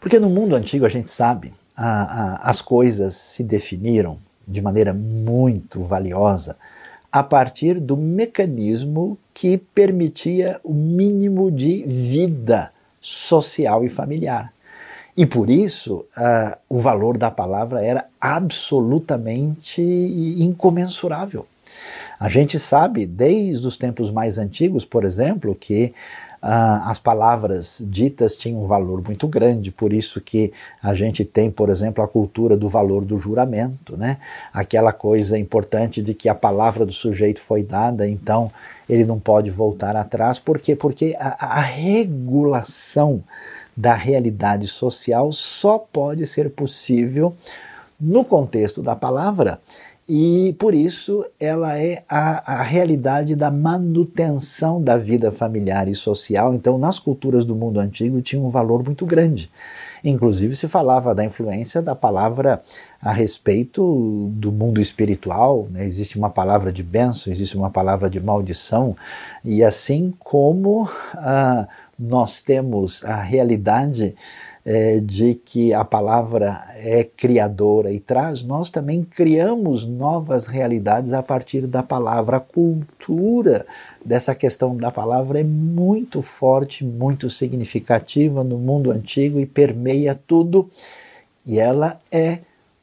Porque 0.00 0.18
no 0.18 0.30
mundo 0.30 0.56
antigo 0.56 0.86
a 0.86 0.88
gente 0.88 1.10
sabe, 1.10 1.52
a, 1.76 2.46
a, 2.46 2.50
as 2.50 2.62
coisas 2.62 3.14
se 3.14 3.44
definiram 3.44 4.18
de 4.48 4.62
maneira 4.62 4.92
muito 4.92 5.84
valiosa 5.84 6.56
a 7.12 7.22
partir 7.22 7.78
do 7.78 7.96
mecanismo 7.96 9.18
que 9.34 9.58
permitia 9.58 10.60
o 10.62 10.72
mínimo 10.72 11.50
de 11.50 11.84
vida 11.86 12.72
social 13.00 13.84
e 13.84 13.88
familiar. 13.88 14.52
E 15.16 15.26
por 15.26 15.50
isso 15.50 16.06
uh, 16.16 16.56
o 16.68 16.78
valor 16.78 17.18
da 17.18 17.30
palavra 17.30 17.84
era 17.84 18.06
absolutamente 18.20 19.82
incomensurável. 19.82 21.46
A 22.18 22.28
gente 22.28 22.58
sabe, 22.58 23.06
desde 23.06 23.66
os 23.66 23.76
tempos 23.76 24.10
mais 24.10 24.38
antigos, 24.38 24.84
por 24.84 25.04
exemplo, 25.04 25.54
que 25.54 25.92
Uh, 26.42 26.88
as 26.88 26.98
palavras 26.98 27.82
ditas 27.86 28.34
tinham 28.34 28.62
um 28.62 28.64
valor 28.64 29.02
muito 29.04 29.28
grande, 29.28 29.70
por 29.70 29.92
isso 29.92 30.22
que 30.22 30.50
a 30.82 30.94
gente 30.94 31.22
tem, 31.22 31.50
por 31.50 31.68
exemplo, 31.68 32.02
a 32.02 32.08
cultura 32.08 32.56
do 32.56 32.66
valor 32.66 33.04
do 33.04 33.18
juramento, 33.18 33.94
né? 33.94 34.16
Aquela 34.50 34.90
coisa 34.90 35.38
importante 35.38 36.00
de 36.00 36.14
que 36.14 36.30
a 36.30 36.34
palavra 36.34 36.86
do 36.86 36.92
sujeito 36.92 37.40
foi 37.40 37.62
dada, 37.62 38.08
então 38.08 38.50
ele 38.88 39.04
não 39.04 39.20
pode 39.20 39.50
voltar 39.50 39.96
atrás, 39.96 40.38
por 40.38 40.58
quê? 40.58 40.74
Porque 40.74 41.14
a, 41.20 41.58
a 41.58 41.60
regulação 41.60 43.22
da 43.76 43.94
realidade 43.94 44.66
social 44.66 45.30
só 45.32 45.78
pode 45.78 46.26
ser 46.26 46.48
possível 46.50 47.36
no 48.00 48.24
contexto 48.24 48.82
da 48.82 48.96
palavra 48.96 49.60
e 50.12 50.52
por 50.54 50.74
isso 50.74 51.24
ela 51.38 51.78
é 51.78 52.02
a, 52.08 52.54
a, 52.58 52.62
realidade 52.64 53.36
da 53.36 53.48
manutenção 53.48 54.82
da 54.82 54.96
vida 54.96 55.30
familiar 55.30 55.86
e 55.86 55.94
social. 55.94 56.52
Então, 56.52 56.76
nas 56.76 56.98
culturas 56.98 57.44
do 57.44 57.54
mundo 57.54 57.78
antigo 57.78 58.20
tinha 58.20 58.42
um 58.42 58.48
valor 58.48 58.82
muito 58.84 59.06
grande. 59.06 59.48
Inclusive 60.02 60.56
se 60.56 60.66
falava 60.66 61.14
da 61.14 61.24
influência 61.24 61.80
da 61.80 61.94
palavra 61.94 62.60
a 63.00 63.12
respeito 63.12 64.32
do 64.32 64.50
mundo 64.50 64.80
espiritual. 64.80 65.68
Né? 65.70 65.86
Existe 65.86 66.18
uma 66.18 66.28
palavra 66.28 66.72
de 66.72 66.82
bênção, 66.82 67.32
existe 67.32 67.56
uma 67.56 67.70
palavra 67.70 68.10
de 68.10 68.18
maldição, 68.18 68.96
e 69.44 69.62
assim 69.62 70.12
como 70.18 70.90
ah, 71.18 71.68
nós 71.96 72.40
temos 72.40 73.04
a 73.04 73.22
realidade 73.22 74.16
é, 74.72 75.00
de 75.00 75.34
que 75.34 75.74
a 75.74 75.84
palavra 75.84 76.64
é 76.76 77.02
criadora 77.02 77.90
e 77.92 77.98
traz, 77.98 78.44
nós 78.44 78.70
também 78.70 79.02
criamos 79.02 79.84
novas 79.84 80.46
realidades 80.46 81.12
a 81.12 81.24
partir 81.24 81.66
da 81.66 81.82
palavra. 81.82 82.36
A 82.36 82.40
cultura 82.40 83.66
dessa 84.04 84.32
questão 84.32 84.76
da 84.76 84.92
palavra 84.92 85.40
é 85.40 85.42
muito 85.42 86.22
forte, 86.22 86.84
muito 86.84 87.28
significativa 87.28 88.44
no 88.44 88.58
mundo 88.58 88.92
antigo 88.92 89.40
e 89.40 89.44
permeia 89.44 90.14
tudo, 90.14 90.70
e 91.44 91.58
ela 91.58 92.00
é 92.12 92.38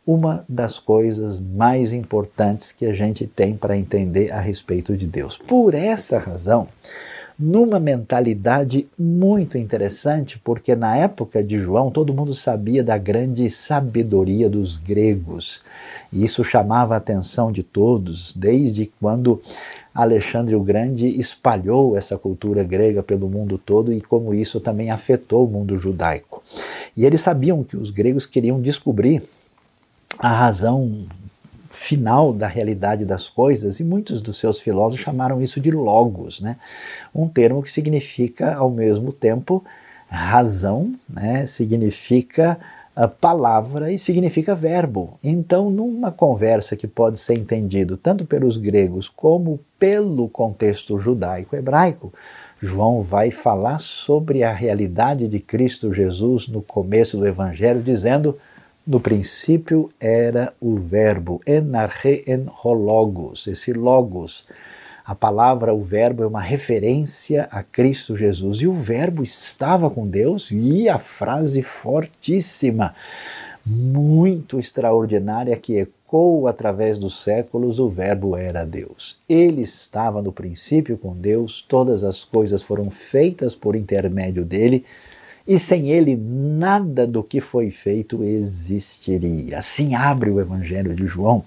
uma 0.06 0.44
das 0.48 0.80
coisas 0.80 1.40
mais 1.40 1.94
importantes 1.94 2.74
que 2.74 2.86
a 2.86 2.94
gente 2.94 3.26
tem 3.26 3.56
para 3.56 3.78
entender 3.78 4.30
a 4.34 4.42
respeito 4.42 4.98
de 4.98 5.08
Deus. 5.08 5.38
Por 5.38 5.74
essa 5.74 6.20
razão, 6.20 6.68
numa 7.40 7.80
mentalidade 7.80 8.88
muito 8.98 9.58
interessante, 9.58 10.40
porque 10.40 10.76
na 10.76 10.96
época 10.98 11.44
de 11.44 11.60
João 11.60 11.92
todo 11.92 12.14
mundo 12.14 12.34
sabia 12.34 12.84
da 12.84 12.98
grande 12.98 13.50
sabedoria 13.50 14.50
dos 14.50 14.78
gregos. 14.78 15.62
E 16.12 16.26
isso 16.26 16.44
chamava 16.44 16.96
a 16.96 16.98
atenção 16.98 17.52
de 17.52 17.62
todos, 17.62 18.34
desde 18.36 18.90
quando 19.00 19.40
Alexandre 19.94 20.56
o 20.56 20.64
Grande 20.64 21.08
espalhou 21.08 21.98
essa 21.98 22.18
cultura 22.18 22.64
grega 22.64 23.04
pelo 23.04 23.30
mundo 23.30 23.58
todo 23.58 23.94
e 23.94 24.02
como 24.02 24.34
isso 24.34 24.60
também 24.60 24.90
afetou 24.90 25.46
o 25.46 25.50
mundo 25.50 25.78
judaico. 25.78 26.42
E 26.96 27.06
eles 27.06 27.22
sabiam 27.22 27.64
que 27.64 27.78
os 27.78 27.92
gregos 27.92 28.26
queriam 28.26 28.60
descobrir 28.60 29.22
a 30.18 30.30
razão 30.30 31.06
final 31.70 32.34
da 32.34 32.48
realidade 32.48 33.06
das 33.06 33.30
coisas, 33.30 33.80
e 33.80 33.84
muitos 33.84 34.22
dos 34.22 34.38
seus 34.38 34.60
filósofos 34.60 35.04
chamaram 35.04 35.42
isso 35.42 35.60
de 35.60 35.72
logos, 35.72 36.42
né? 36.42 36.58
um 37.14 37.28
termo 37.28 37.62
que 37.62 37.72
significa, 37.72 38.56
ao 38.56 38.70
mesmo 38.70 39.12
tempo, 39.12 39.64
razão, 40.10 40.94
né? 41.10 41.46
significa 41.46 42.58
uh, 42.96 43.08
palavra 43.08 43.92
e 43.92 44.00
significa 44.00 44.56
verbo. 44.56 45.18
Então, 45.24 45.70
numa 45.70 46.12
conversa 46.12 46.76
que 46.76 46.88
pode 46.88 47.20
ser 47.20 47.36
entendido 47.36 47.98
tanto 47.98 48.26
pelos 48.26 48.58
gregos 48.58 49.10
como 49.10 49.60
pelo 49.78 50.30
contexto 50.30 50.98
judaico-hebraico, 50.98 52.14
João 52.60 53.04
vai 53.04 53.30
falar 53.30 53.78
sobre 53.78 54.44
a 54.44 54.52
realidade 54.52 55.28
de 55.28 55.40
Cristo 55.40 55.94
Jesus 55.94 56.48
no 56.48 56.62
começo 56.62 57.18
do 57.18 57.28
Evangelho, 57.28 57.82
dizendo 57.82 58.36
no 58.88 59.02
princípio 59.02 59.92
era 60.00 60.54
o 60.62 60.78
verbo, 60.78 61.42
enarche 61.46 62.24
en 62.26 62.50
hologos, 62.64 63.46
esse 63.46 63.74
logos. 63.74 64.48
A 65.04 65.14
palavra, 65.14 65.74
o 65.74 65.82
verbo, 65.82 66.24
é 66.24 66.28
uma 66.28 66.42
referência 66.42 67.48
a 67.52 67.62
Cristo 67.62 68.16
Jesus. 68.16 68.60
E 68.60 68.68
o 68.68 68.74
verbo 68.74 69.24
estava 69.24 69.90
com 69.90 70.08
Deus, 70.08 70.50
e 70.52 70.88
a 70.88 70.98
frase 70.98 71.62
fortíssima, 71.62 72.96
muito 73.66 74.58
extraordinária, 74.58 75.58
que 75.58 75.80
ecoou 75.80 76.48
através 76.48 76.98
dos 76.98 77.22
séculos: 77.22 77.80
o 77.80 77.90
Verbo 77.90 78.38
era 78.38 78.66
Deus. 78.66 79.20
Ele 79.28 79.62
estava 79.62 80.22
no 80.22 80.32
princípio 80.32 80.98
com 80.98 81.14
Deus, 81.14 81.62
todas 81.68 82.04
as 82.04 82.24
coisas 82.24 82.64
foram 82.64 82.90
feitas 82.90 83.54
por 83.54 83.76
intermédio 83.76 84.46
dele 84.46 84.86
e 85.48 85.58
sem 85.58 85.92
ele 85.92 86.18
nada 86.18 87.08
do 87.08 87.24
que 87.24 87.40
foi 87.40 87.72
feito 87.72 88.24
existiria. 88.24 89.60
Assim 89.60 89.96
abre 89.96 90.30
o 90.30 90.40
Evangelho 90.40 90.94
de 90.94 91.08
João. 91.08 91.44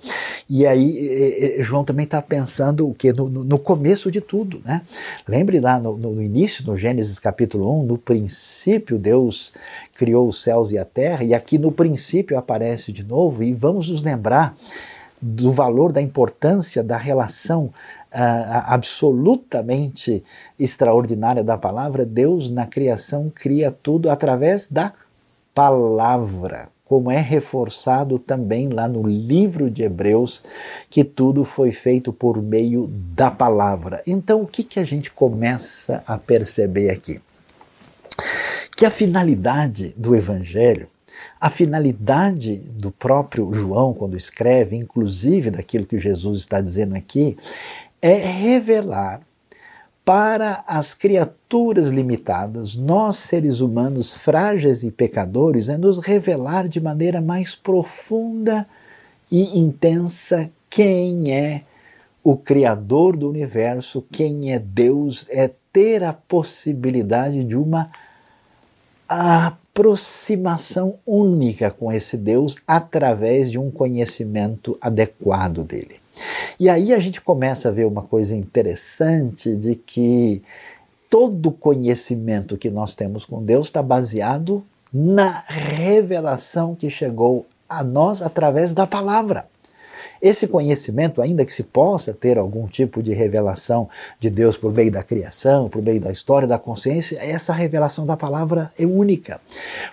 E 0.49 0.67
aí 0.67 1.57
João 1.61 1.85
também 1.85 2.05
está 2.05 2.23
pensando 2.23 2.89
o 2.89 2.95
que 2.95 3.13
no, 3.13 3.29
no, 3.29 3.59
começo 3.59 4.11
de 4.11 4.21
tudo, 4.21 4.63
né? 4.65 4.83
Lembre 5.29 5.61
lá 5.61 5.79
no, 5.79 5.97
no, 5.97 6.23
início, 6.23 6.67
no 6.67 6.77
Gênesis 6.77 7.19
capítulo 7.19 7.83
1, 7.83 7.87
no 7.87 7.99
princípio 7.99 8.99
Deus 8.99 9.53
criou 9.95 10.27
os 10.27 10.43
céus 10.43 10.71
e 10.71 10.79
a 10.79 10.85
terra, 10.85 11.23
e 11.23 11.35
aqui 11.35 11.59
no 11.59 11.71
princípio 11.71 12.39
aparece 12.39 12.91
de 12.93 13.05
novo, 13.05 13.43
e 13.43 13.53
vamos 13.53 13.91
nos 13.91 14.03
lembrar 14.03 14.57
do 15.21 15.53
valor, 15.53 15.93
da 15.93 16.01
importância 16.01 16.83
da 16.83 16.97
relação 16.97 17.71
absolutamente 18.13 20.25
extraordinária 20.59 21.45
da 21.45 21.57
palavra, 21.57 22.05
Deus 22.05 22.51
na 22.51 22.67
criação 22.67 23.31
cria 23.33 23.71
tudo 23.71 24.11
através 24.11 24.69
da 24.69 24.93
palavra, 25.55 26.69
como 26.85 27.11
é 27.11 27.21
reforçado 27.21 28.19
também 28.19 28.69
lá 28.69 28.89
no 28.89 29.07
livro 29.07 29.71
de 29.71 29.83
Hebreus, 29.83 30.43
que 30.89 31.05
tudo 31.05 31.45
foi 31.45 31.71
feito 31.71 32.13
por 32.13 32.43
meio 32.43 32.89
da 32.89 33.31
palavra. 33.31 34.03
Então, 34.07 34.43
o 34.43 34.47
que, 34.47 34.65
que 34.65 34.81
a 34.81 34.85
gente 34.85 35.13
começa 35.13 36.03
a 36.07 36.19
perceber 36.19 36.91
aqui? 36.91 37.21
Que 38.77 38.85
a 38.85 38.91
finalidade 38.91 39.95
do 39.97 40.17
Evangelho 40.17 40.89
A 41.41 41.49
finalidade 41.49 42.57
do 42.57 42.91
próprio 42.91 43.53
João, 43.53 43.95
quando 43.95 44.17
escreve, 44.17 44.77
inclusive 44.77 45.51
daquilo 45.51 45.87
que 45.87 45.99
Jesus 45.99 46.39
está 46.39 46.61
dizendo 46.61 46.95
aqui, 46.95 47.37
é 48.03 48.15
revelar 48.15 49.21
para 50.05 50.65
as 50.67 50.95
criaturas 50.95 51.89
limitadas, 51.89 52.75
nós 52.75 53.17
seres 53.17 53.61
humanos 53.61 54.11
frágeis 54.11 54.83
e 54.83 54.91
pecadores, 54.91 55.69
é 55.69 55.77
nos 55.77 55.99
revelar 55.99 56.69
de 56.69 56.81
maneira 56.81 57.21
mais 57.21 57.55
profunda 57.55 58.67
e 59.31 59.59
intensa 59.59 60.51
quem 60.69 61.33
é 61.33 61.63
o 62.25 62.37
Criador 62.37 63.17
do 63.17 63.29
universo, 63.29 64.05
quem 64.11 64.53
é 64.53 64.59
Deus, 64.59 65.27
é 65.31 65.51
ter 65.73 66.03
a 66.03 66.13
possibilidade 66.13 67.45
de 67.45 67.57
uma 67.57 67.91
aproximação 69.09 70.99
única 71.07 71.71
com 71.71 71.93
esse 71.93 72.17
Deus 72.17 72.57
através 72.67 73.51
de 73.51 73.59
um 73.59 73.71
conhecimento 73.71 74.77
adequado 74.81 75.63
dele. 75.63 76.00
E 76.59 76.69
aí 76.69 76.93
a 76.93 76.99
gente 76.99 77.21
começa 77.21 77.69
a 77.69 77.73
ver 77.73 77.87
uma 77.87 78.03
coisa 78.03 78.35
interessante 78.35 79.55
de 79.57 79.75
que 79.75 80.43
todo 81.09 81.51
conhecimento 81.51 82.57
que 82.57 82.71
nós 82.71 82.95
temos 82.95 83.25
com 83.25 83.43
Deus 83.43 83.67
está 83.67 83.83
baseado 83.83 84.65
na 84.93 85.43
revelação 85.47 86.75
que 86.75 86.91
chegou 86.91 87.47
a 87.69 87.83
nós 87.83 88.23
através 88.23 88.75
da 88.75 88.87
palavra. 88.87 89.47
Esse 90.21 90.47
conhecimento, 90.47 91.23
ainda 91.23 91.47
que 91.47 91.53
se 91.53 91.63
possa 91.63 92.13
ter 92.13 92.37
algum 92.37 92.67
tipo 92.67 93.03
de 93.03 93.15
revelação 93.15 93.89
de 94.19 94.29
Deus 94.29 94.55
por 94.55 94.71
meio 94.71 94.93
da 94.93 95.03
criação, 95.03 95.69
por 95.69 95.81
meio 95.81 95.99
da 95.99 96.13
história, 96.13 96.47
da 96.47 96.59
consciência, 96.59 97.19
essa 97.23 97.55
revelação 97.55 98.05
da 98.05 98.19
palavra 98.19 98.71
é 98.79 98.85
única. 98.85 99.41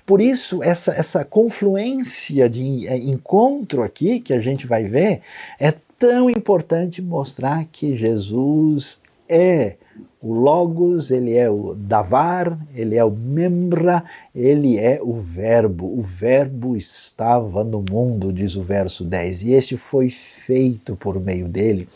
Por 0.06 0.20
isso, 0.20 0.62
essa, 0.62 0.92
essa 0.92 1.24
confluência 1.24 2.50
de 2.50 2.88
é, 2.90 2.98
encontro 2.98 3.84
aqui 3.84 4.20
que 4.20 4.34
a 4.34 4.42
gente 4.42 4.68
vai 4.68 4.84
ver 4.84 5.22
é 5.60 5.74
tão 5.98 6.30
importante 6.30 7.02
mostrar 7.02 7.66
que 7.66 7.98
Jesus 7.98 9.02
é 9.28 9.78
o 10.20 10.34
Logos, 10.34 11.12
ele 11.12 11.36
é 11.36 11.48
o 11.48 11.76
Davar, 11.76 12.58
ele 12.74 12.96
é 12.96 13.06
o 13.06 13.12
Memra, 13.12 14.04
ele 14.34 14.76
é 14.78 15.00
o 15.00 15.14
Verbo. 15.14 15.86
O 15.96 16.02
Verbo 16.02 16.76
estava 16.76 17.64
no 17.64 17.86
mundo, 17.88 18.34
diz 18.34 18.56
o 18.56 18.64
verso 18.64 19.04
10, 19.04 19.44
e 19.44 19.54
este 19.54 19.78
foi 19.78 20.10
feito 20.10 20.96
por 20.96 21.20
meio 21.20 21.48
dele, 21.48 21.88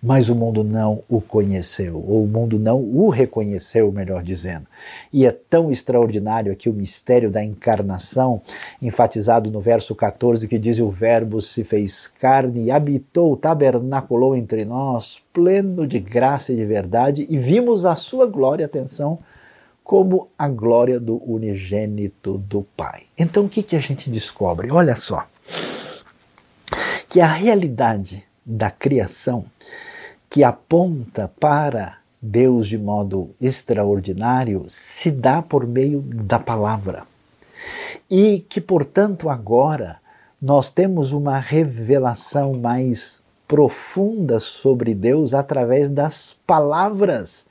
mas 0.00 0.28
o 0.28 0.34
mundo 0.36 0.62
não 0.62 1.02
o 1.08 1.20
conheceu, 1.20 1.96
ou 2.06 2.22
o 2.22 2.26
mundo 2.28 2.56
não 2.56 2.80
o 2.80 3.08
reconheceu, 3.08 3.90
melhor 3.90 4.22
dizendo. 4.22 4.66
E 5.12 5.26
é 5.26 5.32
tão 5.32 5.70
extraordinário 5.70 6.52
aqui 6.52 6.68
o 6.68 6.74
mistério 6.74 7.30
da 7.30 7.44
encarnação, 7.44 8.40
enfatizado 8.80 9.50
no 9.50 9.60
verso 9.60 9.92
14, 9.92 10.46
que 10.46 10.58
diz: 10.58 10.78
O 10.78 10.88
Verbo 10.88 11.42
se 11.42 11.64
fez 11.64 12.06
carne 12.06 12.66
e 12.66 12.70
habitou, 12.70 13.36
tabernaculou 13.36 14.36
entre 14.36 14.64
nós, 14.64 15.20
pleno 15.32 15.86
de 15.86 15.98
graça 15.98 16.52
e 16.52 16.56
de 16.56 16.64
verdade, 16.64 17.26
e 17.28 17.36
vimos 17.56 17.86
a 17.86 17.96
sua 17.96 18.26
glória, 18.26 18.66
atenção, 18.66 19.18
como 19.82 20.28
a 20.38 20.46
glória 20.46 21.00
do 21.00 21.22
unigênito 21.24 22.36
do 22.36 22.62
Pai. 22.76 23.04
Então 23.18 23.46
o 23.46 23.48
que, 23.48 23.62
que 23.62 23.74
a 23.74 23.78
gente 23.78 24.10
descobre? 24.10 24.70
Olha 24.70 24.94
só, 24.94 25.26
que 27.08 27.18
a 27.18 27.26
realidade 27.26 28.24
da 28.44 28.70
criação 28.70 29.46
que 30.28 30.44
aponta 30.44 31.32
para 31.40 31.96
Deus 32.20 32.66
de 32.68 32.76
modo 32.76 33.34
extraordinário 33.40 34.66
se 34.68 35.10
dá 35.10 35.40
por 35.40 35.66
meio 35.66 36.02
da 36.02 36.38
palavra. 36.38 37.04
E 38.10 38.44
que, 38.50 38.60
portanto, 38.60 39.30
agora 39.30 39.96
nós 40.42 40.68
temos 40.68 41.12
uma 41.12 41.38
revelação 41.38 42.52
mais 42.52 43.24
profunda 43.46 44.40
sobre 44.40 44.94
Deus 44.94 45.32
através 45.32 45.90
das 45.90 46.36
palavras 46.46 47.46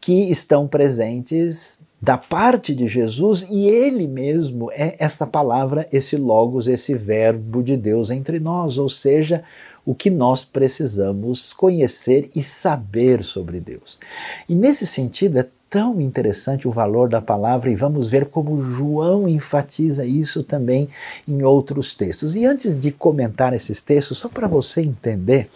que 0.00 0.30
estão 0.30 0.66
presentes 0.66 1.80
da 2.00 2.18
parte 2.18 2.74
de 2.74 2.88
Jesus 2.88 3.46
e 3.48 3.68
ele 3.68 4.08
mesmo 4.08 4.68
é 4.72 4.96
essa 4.98 5.24
palavra, 5.24 5.86
esse 5.92 6.16
logos, 6.16 6.66
esse 6.66 6.94
verbo 6.94 7.62
de 7.62 7.76
Deus 7.76 8.10
entre 8.10 8.40
nós, 8.40 8.76
ou 8.76 8.88
seja, 8.88 9.44
o 9.86 9.94
que 9.94 10.10
nós 10.10 10.44
precisamos 10.44 11.52
conhecer 11.52 12.28
e 12.34 12.42
saber 12.42 13.22
sobre 13.22 13.60
Deus. 13.60 14.00
E 14.48 14.54
nesse 14.54 14.84
sentido 14.84 15.38
é 15.38 15.46
tão 15.72 15.98
interessante 15.98 16.68
o 16.68 16.70
valor 16.70 17.08
da 17.08 17.22
palavra 17.22 17.70
e 17.70 17.74
vamos 17.74 18.06
ver 18.06 18.26
como 18.26 18.60
João 18.60 19.26
enfatiza 19.26 20.04
isso 20.04 20.42
também 20.42 20.86
em 21.26 21.42
outros 21.42 21.94
textos. 21.94 22.36
E 22.36 22.44
antes 22.44 22.78
de 22.78 22.92
comentar 22.92 23.54
esses 23.54 23.80
textos, 23.80 24.18
só 24.18 24.28
para 24.28 24.46
você 24.46 24.82
entender 24.82 25.48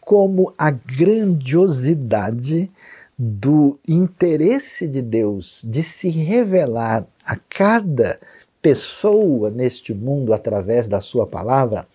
como 0.00 0.54
a 0.56 0.70
grandiosidade 0.70 2.70
do 3.18 3.78
interesse 3.86 4.88
de 4.88 5.02
Deus 5.02 5.60
de 5.62 5.82
se 5.82 6.08
revelar 6.08 7.06
a 7.22 7.36
cada 7.36 8.18
pessoa 8.62 9.50
neste 9.50 9.92
mundo 9.92 10.32
através 10.32 10.88
da 10.88 11.02
sua 11.02 11.26
palavra, 11.26 11.86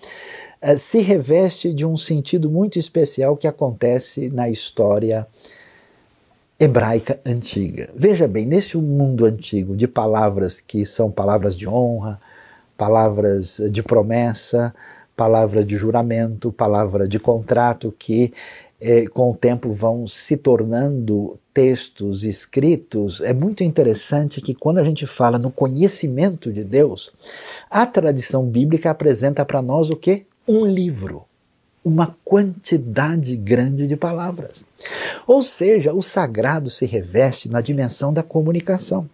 eh, 0.61 0.77
se 0.77 0.99
reveste 0.99 1.73
de 1.73 1.83
um 1.83 1.97
sentido 1.97 2.51
muito 2.51 2.77
especial 2.77 3.35
que 3.35 3.47
acontece 3.47 4.29
na 4.29 4.47
história 4.47 5.25
hebraica 6.59 7.19
antiga. 7.25 7.89
Veja 7.95 8.27
bem, 8.27 8.45
nesse 8.45 8.77
mundo 8.77 9.25
antigo 9.25 9.75
de 9.75 9.87
palavras 9.87 10.59
que 10.59 10.85
são 10.85 11.11
palavras 11.11 11.55
de 11.55 11.67
honra, 11.67 12.19
palavras 12.75 13.61
de 13.71 13.83
promessa, 13.83 14.73
palavra 15.15 15.63
de 15.63 15.75
juramento, 15.77 16.51
palavra 16.51 17.07
de 17.07 17.19
contrato 17.19 17.93
que 17.97 18.33
eh, 18.81 19.05
com 19.07 19.31
o 19.31 19.35
tempo 19.35 19.71
vão 19.71 20.07
se 20.07 20.37
tornando 20.37 21.39
textos 21.53 22.23
escritos, 22.23 23.21
é 23.21 23.33
muito 23.33 23.63
interessante 23.63 24.41
que 24.41 24.53
quando 24.53 24.77
a 24.77 24.83
gente 24.83 25.07
fala 25.07 25.39
no 25.39 25.51
conhecimento 25.51 26.53
de 26.53 26.63
Deus, 26.63 27.11
a 27.69 27.85
tradição 27.85 28.45
bíblica 28.45 28.91
apresenta 28.91 29.43
para 29.43 29.61
nós 29.61 29.89
o 29.89 29.95
que? 29.95 30.25
Um 30.47 30.65
livro 30.65 31.26
uma 31.87 32.17
quantidade 32.25 33.37
grande 33.37 33.87
de 33.87 33.95
palavras. 33.95 34.65
Ou 35.25 35.41
seja, 35.41 35.93
o 35.93 36.01
sagrado 36.01 36.69
se 36.69 36.85
reveste 36.85 37.47
na 37.47 37.61
dimensão 37.61 38.11
da 38.11 38.21
comunicação. 38.21 39.09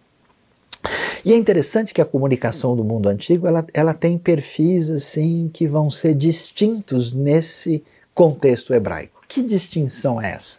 E 1.24 1.32
é 1.32 1.36
interessante 1.36 1.94
que 1.94 2.00
a 2.00 2.04
comunicação 2.04 2.74
do 2.74 2.82
mundo 2.82 3.08
antigo 3.08 3.46
ela, 3.46 3.64
ela 3.72 3.94
tem 3.94 4.18
perfis 4.18 4.90
assim 4.90 5.48
que 5.54 5.68
vão 5.68 5.88
ser 5.88 6.16
distintos 6.16 7.12
nesse 7.12 7.84
contexto 8.12 8.74
hebraico. 8.74 9.22
Que 9.28 9.40
distinção 9.40 10.20
é 10.20 10.32
essa? 10.32 10.58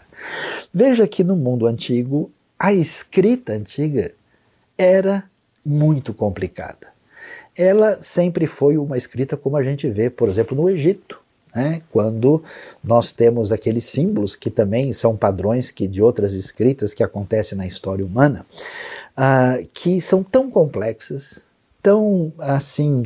Veja 0.73 1.06
que 1.10 1.21
no 1.21 1.36
mundo 1.36 1.67
antigo 1.67 2.32
a 2.58 2.71
escrita 2.71 3.51
antiga 3.51 4.13
era 4.78 5.25
muito 5.65 6.13
complicada. 6.13 6.88
Ela 7.58 8.01
sempre 8.01 8.47
foi 8.47 8.78
uma 8.78 8.97
escrita 8.97 9.36
como 9.36 9.58
a 9.58 9.63
gente 9.63 9.89
vê, 9.89 10.10
por 10.10 10.30
exemplo, 10.30 10.56
no 10.56 10.69
Egito 10.69 11.25
né? 11.56 11.82
quando 11.89 12.44
nós 12.84 13.12
temos 13.12 13.52
aqueles 13.52 13.86
símbolos 13.86 14.36
que 14.36 14.50
também 14.50 14.91
são 14.91 15.15
padrões 15.15 15.72
que 15.72 15.88
de 15.88 16.02
outras 16.02 16.34
escritas 16.34 16.94
que 16.94 17.04
acontecem 17.04 17.58
na 17.58 17.65
história 17.65 18.06
humana, 18.06 18.46
uh, 19.18 19.68
que 19.74 20.02
são 20.02 20.22
tão 20.22 20.52
complexas, 20.52 21.48
tão 21.82 22.34
assim 22.39 23.06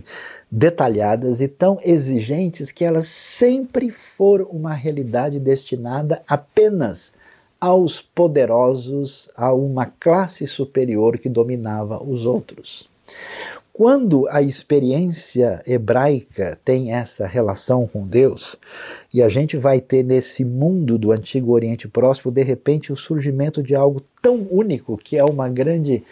detalhadas 0.49 1.41
e 1.41 1.47
tão 1.47 1.77
exigentes 1.83 2.71
que 2.71 2.83
elas 2.83 3.07
sempre 3.07 3.91
foram 3.91 4.45
uma 4.45 4.73
realidade 4.73 5.39
destinada 5.39 6.23
apenas 6.27 7.13
aos 7.59 8.01
poderosos, 8.01 9.29
a 9.35 9.53
uma 9.53 9.85
classe 9.85 10.47
superior 10.47 11.17
que 11.17 11.27
dominava 11.27 12.01
os 12.01 12.25
outros. 12.25 12.89
Quando 13.79 14.27
a 14.27 14.41
experiência 14.41 15.63
hebraica 15.65 16.59
tem 16.65 16.91
essa 16.91 17.25
relação 17.25 17.87
com 17.87 18.05
Deus, 18.05 18.57
e 19.13 19.23
a 19.23 19.29
gente 19.29 19.55
vai 19.55 19.79
ter 19.79 20.03
nesse 20.03 20.43
mundo 20.43 20.97
do 20.97 21.13
Antigo 21.13 21.53
Oriente 21.53 21.87
Próximo, 21.87 22.29
de 22.29 22.43
repente, 22.43 22.91
o 22.91 22.97
surgimento 22.97 23.63
de 23.63 23.73
algo 23.73 24.01
tão 24.21 24.45
único, 24.51 24.97
que 24.97 25.15
é 25.15 25.23
uma 25.23 25.47
grande 25.47 26.03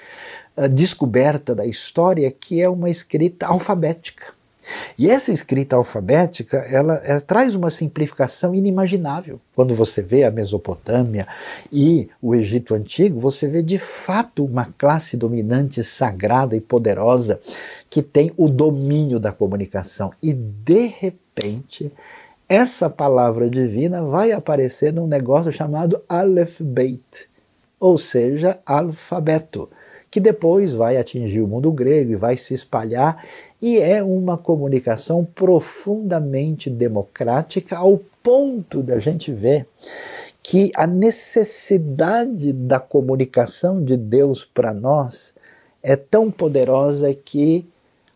uh, 0.55 0.69
descoberta 0.69 1.53
da 1.53 1.65
história, 1.65 2.31
que 2.31 2.61
é 2.61 2.69
uma 2.69 2.89
escrita 2.89 3.47
alfabética. 3.47 4.36
E 4.97 5.09
essa 5.09 5.31
escrita 5.31 5.75
alfabética, 5.75 6.57
ela, 6.57 6.95
ela, 7.05 7.21
traz 7.21 7.55
uma 7.55 7.69
simplificação 7.69 8.53
inimaginável. 8.53 9.39
Quando 9.55 9.75
você 9.75 10.01
vê 10.01 10.23
a 10.23 10.31
Mesopotâmia 10.31 11.27
e 11.71 12.09
o 12.21 12.35
Egito 12.35 12.73
Antigo, 12.73 13.19
você 13.19 13.47
vê 13.47 13.61
de 13.61 13.77
fato 13.77 14.45
uma 14.45 14.65
classe 14.77 15.17
dominante, 15.17 15.83
sagrada 15.83 16.55
e 16.55 16.61
poderosa 16.61 17.39
que 17.89 18.01
tem 18.01 18.31
o 18.37 18.49
domínio 18.49 19.19
da 19.19 19.31
comunicação. 19.31 20.11
E 20.21 20.33
de 20.33 20.87
repente, 20.87 21.91
essa 22.49 22.89
palavra 22.89 23.49
divina 23.49 24.01
vai 24.01 24.31
aparecer 24.31 24.93
num 24.93 25.07
negócio 25.07 25.51
chamado 25.51 26.01
Aleph 26.07 26.61
Beit, 26.61 27.29
ou 27.79 27.97
seja, 27.97 28.59
alfabeto 28.65 29.69
que 30.09 30.19
depois 30.19 30.73
vai 30.73 30.97
atingir 30.97 31.41
o 31.41 31.47
mundo 31.47 31.71
grego 31.71 32.11
e 32.11 32.15
vai 32.15 32.37
se 32.37 32.53
espalhar, 32.53 33.23
e 33.61 33.79
é 33.79 34.03
uma 34.03 34.37
comunicação 34.37 35.25
profundamente 35.25 36.69
democrática, 36.69 37.77
ao 37.77 37.99
ponto 38.21 38.83
da 38.83 38.99
gente 38.99 39.31
ver 39.31 39.67
que 40.43 40.71
a 40.75 40.87
necessidade 40.87 42.53
da 42.53 42.79
comunicação 42.79 43.83
de 43.83 43.97
Deus 43.97 44.45
para 44.45 44.73
nós 44.73 45.35
é 45.81 45.95
tão 45.95 46.31
poderosa 46.31 47.13
que 47.13 47.67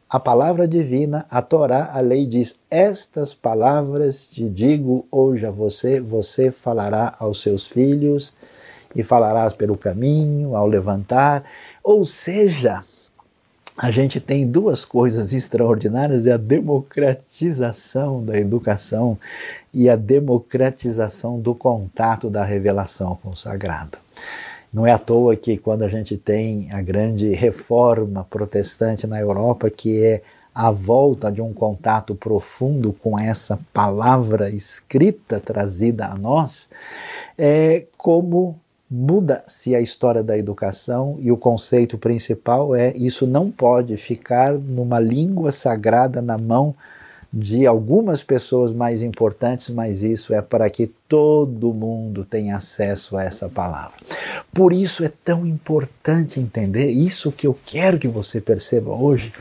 a 0.09 0.19
palavra 0.19 0.67
divina, 0.67 1.25
a 1.29 1.41
Torá, 1.41 1.89
a 1.93 2.01
lei 2.01 2.25
diz: 2.25 2.55
Estas 2.69 3.33
palavras 3.33 4.29
te 4.29 4.49
digo 4.49 5.05
hoje 5.09 5.45
a 5.45 5.51
você, 5.51 6.01
você 6.01 6.51
falará 6.51 7.15
aos 7.17 7.41
seus 7.41 7.65
filhos 7.65 8.33
e 8.93 9.03
falarás 9.03 9.53
pelo 9.53 9.77
caminho, 9.77 10.55
ao 10.55 10.67
levantar. 10.67 11.45
Ou 11.81 12.03
seja, 12.03 12.83
a 13.77 13.89
gente 13.89 14.19
tem 14.19 14.47
duas 14.47 14.85
coisas 14.85 15.33
extraordinárias: 15.33 16.27
é 16.27 16.33
a 16.33 16.37
democratização 16.37 18.23
da 18.23 18.37
educação 18.37 19.17
e 19.73 19.89
a 19.89 19.95
democratização 19.95 21.39
do 21.39 21.55
contato 21.55 22.29
da 22.29 22.43
revelação 22.43 23.17
com 23.21 23.29
o 23.29 23.35
sagrado. 23.35 23.97
Não 24.73 24.87
é 24.87 24.91
à 24.91 24.97
toa 24.97 25.35
que 25.35 25.57
quando 25.57 25.83
a 25.83 25.89
gente 25.89 26.15
tem 26.15 26.71
a 26.71 26.81
grande 26.81 27.33
reforma 27.33 28.25
protestante 28.29 29.05
na 29.05 29.19
Europa, 29.19 29.69
que 29.69 30.01
é 30.03 30.21
a 30.55 30.71
volta 30.71 31.31
de 31.31 31.41
um 31.41 31.53
contato 31.53 32.13
profundo 32.13 32.93
com 32.93 33.17
essa 33.17 33.59
palavra 33.73 34.49
escrita 34.49 35.39
trazida 35.39 36.07
a 36.07 36.15
nós, 36.15 36.69
é 37.37 37.85
como 37.97 38.60
muda-se 38.91 39.73
a 39.73 39.79
história 39.79 40.21
da 40.21 40.37
educação 40.37 41.15
e 41.21 41.31
o 41.31 41.37
conceito 41.37 41.97
principal 41.97 42.75
é 42.75 42.91
isso 42.97 43.25
não 43.25 43.49
pode 43.49 43.95
ficar 43.95 44.51
numa 44.53 44.99
língua 44.99 45.49
sagrada 45.49 46.21
na 46.21 46.37
mão 46.37 46.75
de 47.33 47.65
algumas 47.65 48.21
pessoas 48.21 48.73
mais 48.73 49.01
importantes, 49.01 49.69
mas 49.69 50.03
isso 50.03 50.33
é 50.33 50.41
para 50.41 50.69
que 50.69 50.87
todo 51.07 51.73
mundo 51.73 52.25
tenha 52.25 52.57
acesso 52.57 53.15
a 53.15 53.23
essa 53.23 53.47
palavra. 53.47 53.95
Por 54.53 54.73
isso 54.73 55.05
é 55.05 55.11
tão 55.23 55.45
importante 55.47 56.41
entender 56.41 56.89
isso 56.89 57.31
que 57.31 57.47
eu 57.47 57.57
quero 57.65 57.97
que 57.97 58.09
você 58.09 58.41
perceba 58.41 58.91
hoje, 58.91 59.31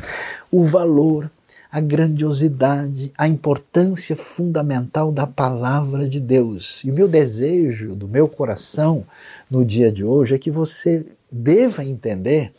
o 0.52 0.64
valor, 0.64 1.28
a 1.72 1.80
grandiosidade, 1.80 3.12
a 3.16 3.28
importância 3.28 4.16
fundamental 4.16 5.10
da 5.12 5.26
palavra 5.26 6.08
de 6.08 6.18
Deus. 6.18 6.82
E 6.84 6.90
o 6.90 6.94
meu 6.94 7.06
desejo 7.06 7.94
do 7.94 8.08
meu 8.08 8.28
coração 8.28 9.04
no 9.50 9.64
dia 9.64 9.90
de 9.90 10.04
hoje 10.04 10.34
é 10.34 10.38
que 10.38 10.50
você 10.50 11.04
deva 11.30 11.84
entender 11.84 12.52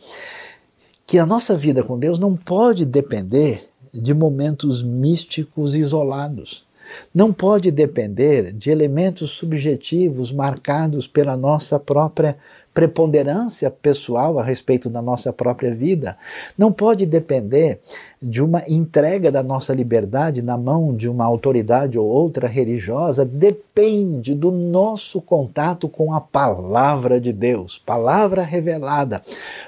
que 1.07 1.17
a 1.17 1.25
nossa 1.25 1.55
vida 1.55 1.83
com 1.83 1.97
Deus 1.97 2.19
não 2.19 2.35
pode 2.35 2.85
depender 2.85 3.69
de 3.93 4.13
momentos 4.13 4.83
místicos 4.83 5.75
isolados. 5.75 6.65
Não 7.13 7.31
pode 7.31 7.71
depender 7.71 8.51
de 8.51 8.69
elementos 8.69 9.31
subjetivos 9.31 10.31
marcados 10.31 11.07
pela 11.07 11.37
nossa 11.37 11.79
própria 11.79 12.37
preponderância 12.73 13.69
pessoal 13.69 14.39
a 14.39 14.43
respeito 14.43 14.89
da 14.89 15.01
nossa 15.01 15.33
própria 15.33 15.75
vida. 15.75 16.17
Não 16.57 16.71
pode 16.71 17.05
depender 17.05 17.79
de 18.21 18.41
uma 18.41 18.61
entrega 18.69 19.31
da 19.31 19.43
nossa 19.43 19.73
liberdade 19.73 20.41
na 20.41 20.57
mão 20.57 20.95
de 20.95 21.09
uma 21.09 21.25
autoridade 21.25 21.97
ou 21.97 22.07
outra 22.07 22.47
religiosa. 22.47 23.25
Depende 23.25 24.33
do 24.33 24.51
nosso 24.51 25.21
contato 25.21 25.89
com 25.89 26.13
a 26.13 26.21
palavra 26.21 27.19
de 27.19 27.33
Deus, 27.33 27.77
palavra 27.77 28.41
revelada, 28.41 29.21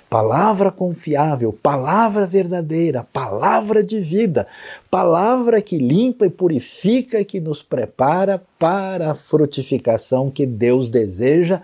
palavra 0.09 0.71
confiável, 0.71 1.51
palavra 1.61 2.25
verdadeira, 2.25 3.05
palavra 3.11 3.83
de 3.83 3.99
vida, 3.99 4.47
palavra 4.89 5.61
que 5.61 5.77
limpa 5.77 6.25
e 6.25 6.29
purifica 6.29 7.23
que 7.25 7.41
nos 7.41 7.61
prepara 7.61 8.41
para 8.57 9.11
a 9.11 9.15
frutificação 9.15 10.31
que 10.31 10.45
Deus 10.45 10.87
deseja 10.87 11.61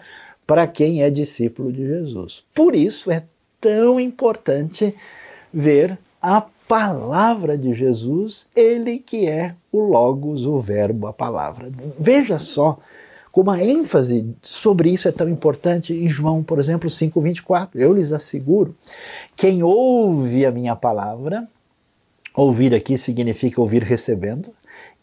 para 0.50 0.66
quem 0.66 1.04
é 1.04 1.12
discípulo 1.12 1.72
de 1.72 1.86
Jesus. 1.86 2.44
Por 2.56 2.76
isso 2.76 3.12
é 3.12 3.22
tão 3.62 4.00
importante 4.00 4.96
ver 5.54 5.96
a 6.20 6.44
palavra 6.68 7.56
de 7.56 7.72
Jesus, 7.72 8.48
ele 8.56 8.98
que 8.98 9.28
é 9.28 9.54
o 9.72 9.80
Logos, 9.80 10.48
o 10.48 10.58
Verbo, 10.58 11.06
a 11.06 11.14
palavra. 11.14 11.70
Veja 12.00 12.40
só 12.40 12.80
como 13.32 13.52
a 13.52 13.64
ênfase 13.64 14.28
sobre 14.42 14.90
isso 14.90 15.08
é 15.08 15.12
tão 15.12 15.30
importante 15.30 15.94
em 15.94 16.10
João, 16.10 16.42
por 16.42 16.58
exemplo, 16.58 16.90
5,24. 16.90 17.70
Eu 17.76 17.94
lhes 17.94 18.12
asseguro: 18.12 18.76
quem 19.36 19.62
ouve 19.62 20.48
a 20.48 20.52
minha 20.52 20.76
palavra, 20.76 21.48
ouvir 22.34 22.74
aqui 22.74 22.98
significa 22.98 23.62
ouvir 23.62 23.84
recebendo, 23.84 24.50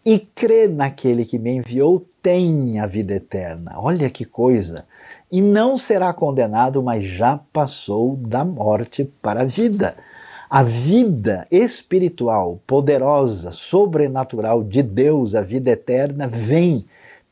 e 0.05 0.19
crê 0.19 0.67
naquele 0.67 1.25
que 1.25 1.39
me 1.39 1.53
enviou, 1.53 2.05
tem 2.27 2.81
a 2.81 2.87
vida 2.87 3.15
eterna. 3.15 3.75
Olha 3.77 4.11
que 4.11 4.25
coisa! 4.25 4.85
e 5.31 5.41
não 5.41 5.77
será 5.77 6.13
condenado, 6.13 6.83
mas 6.83 7.05
já 7.05 7.39
passou 7.53 8.17
da 8.17 8.45
morte 8.45 9.05
para 9.21 9.43
a 9.43 9.45
vida. 9.45 9.97
A 10.49 10.63
vida 10.63 11.47
espiritual, 11.51 12.61
poderosa, 12.67 13.51
sobrenatural 13.51 14.63
de 14.63 14.83
Deus, 14.83 15.35
a 15.35 15.43
vida 15.43 15.71
eterna, 15.71 16.29
vem 16.29 16.87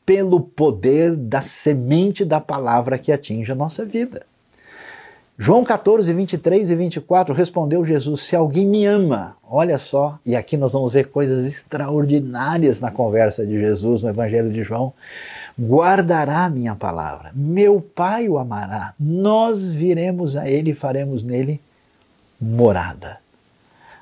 pelo 0.05 0.41
poder 0.41 1.15
da 1.15 1.41
semente 1.41 2.25
da 2.25 2.41
palavra 2.41 2.97
que 2.97 3.11
atinge 3.11 3.51
a 3.51 3.55
nossa 3.55 3.85
vida. 3.85 4.25
João 5.37 5.65
14, 5.65 6.13
23 6.13 6.69
e 6.69 6.75
24 6.75 7.33
respondeu 7.33 7.85
Jesus: 7.85 8.21
Se 8.21 8.35
alguém 8.35 8.65
me 8.65 8.85
ama, 8.85 9.35
olha 9.43 9.77
só, 9.77 10.17
e 10.25 10.33
aqui 10.33 10.55
nós 10.55 10.71
vamos 10.71 10.93
ver 10.93 11.09
coisas 11.09 11.45
extraordinárias 11.45 12.79
na 12.79 12.89
conversa 12.89 13.45
de 13.45 13.59
Jesus 13.59 14.01
no 14.01 14.09
Evangelho 14.09 14.49
de 14.49 14.63
João 14.63 14.93
guardará 15.59 16.49
minha 16.49 16.75
palavra. 16.75 17.31
Meu 17.33 17.81
Pai 17.81 18.27
o 18.27 18.37
amará. 18.37 18.93
Nós 18.99 19.73
viremos 19.73 20.35
a 20.35 20.49
ele 20.49 20.71
e 20.71 20.75
faremos 20.75 21.23
nele 21.23 21.61
morada. 22.39 23.19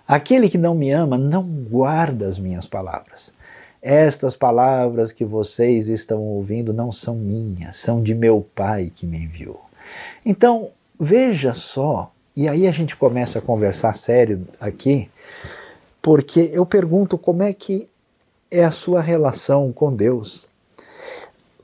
Aquele 0.08 0.50
que 0.50 0.58
não 0.58 0.76
me 0.76 0.92
ama 0.92 1.18
não 1.18 1.44
guarda 1.44 2.28
as 2.28 2.40
minhas 2.40 2.66
palavras. 2.66 3.34
Estas 3.82 4.36
palavras 4.36 5.12
que 5.12 5.26
vocês 5.26 5.90
estão 5.90 6.22
ouvindo 6.22 6.74
não 6.74 6.92
são 6.92 7.16
minhas, 7.16 7.76
são 7.76 8.02
de 8.02 8.16
meu 8.16 8.46
Pai 8.56 8.92
que 8.94 9.06
me 9.06 9.24
enviou. 9.24 9.62
Então, 10.26 10.72
veja 11.00 11.54
só, 11.54 12.12
e 12.36 12.48
aí 12.48 12.68
a 12.68 12.72
gente 12.72 12.96
começa 12.96 13.40
a 13.40 13.42
conversar 13.42 13.94
sério 13.94 14.48
aqui, 14.60 15.10
porque 16.02 16.50
eu 16.54 16.66
pergunto 16.66 17.18
como 17.18 17.44
é 17.44 17.54
que 17.54 17.88
é 18.50 18.64
a 18.64 18.72
sua 18.72 19.02
relação 19.02 19.72
com 19.72 19.94
Deus. 19.94 20.48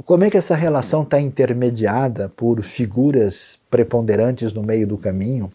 Como 0.06 0.24
é 0.24 0.30
que 0.30 0.38
essa 0.38 0.56
relação 0.56 1.04
está 1.04 1.20
intermediada 1.20 2.30
por 2.30 2.62
figuras 2.63 3.60
preponderantes 3.70 4.54
no 4.54 4.63
meio 4.63 4.88
do 4.88 4.98
caminho? 4.98 5.52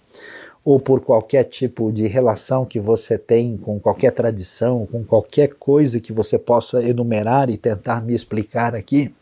Ou 0.64 0.78
por 0.78 1.00
qualquer 1.00 1.44
tipo 1.44 1.90
de 1.90 2.06
relação 2.06 2.64
que 2.64 2.78
você 2.78 3.18
tem 3.18 3.56
com 3.56 3.80
qualquer 3.80 4.12
tradição, 4.12 4.86
com 4.86 5.02
qualquer 5.02 5.54
coisa 5.54 5.98
que 5.98 6.12
você 6.12 6.38
possa 6.38 6.82
enumerar 6.82 7.50
e 7.50 7.56
tentar 7.56 8.00
me 8.02 8.14
explicar 8.14 8.74
aqui? 8.74 9.12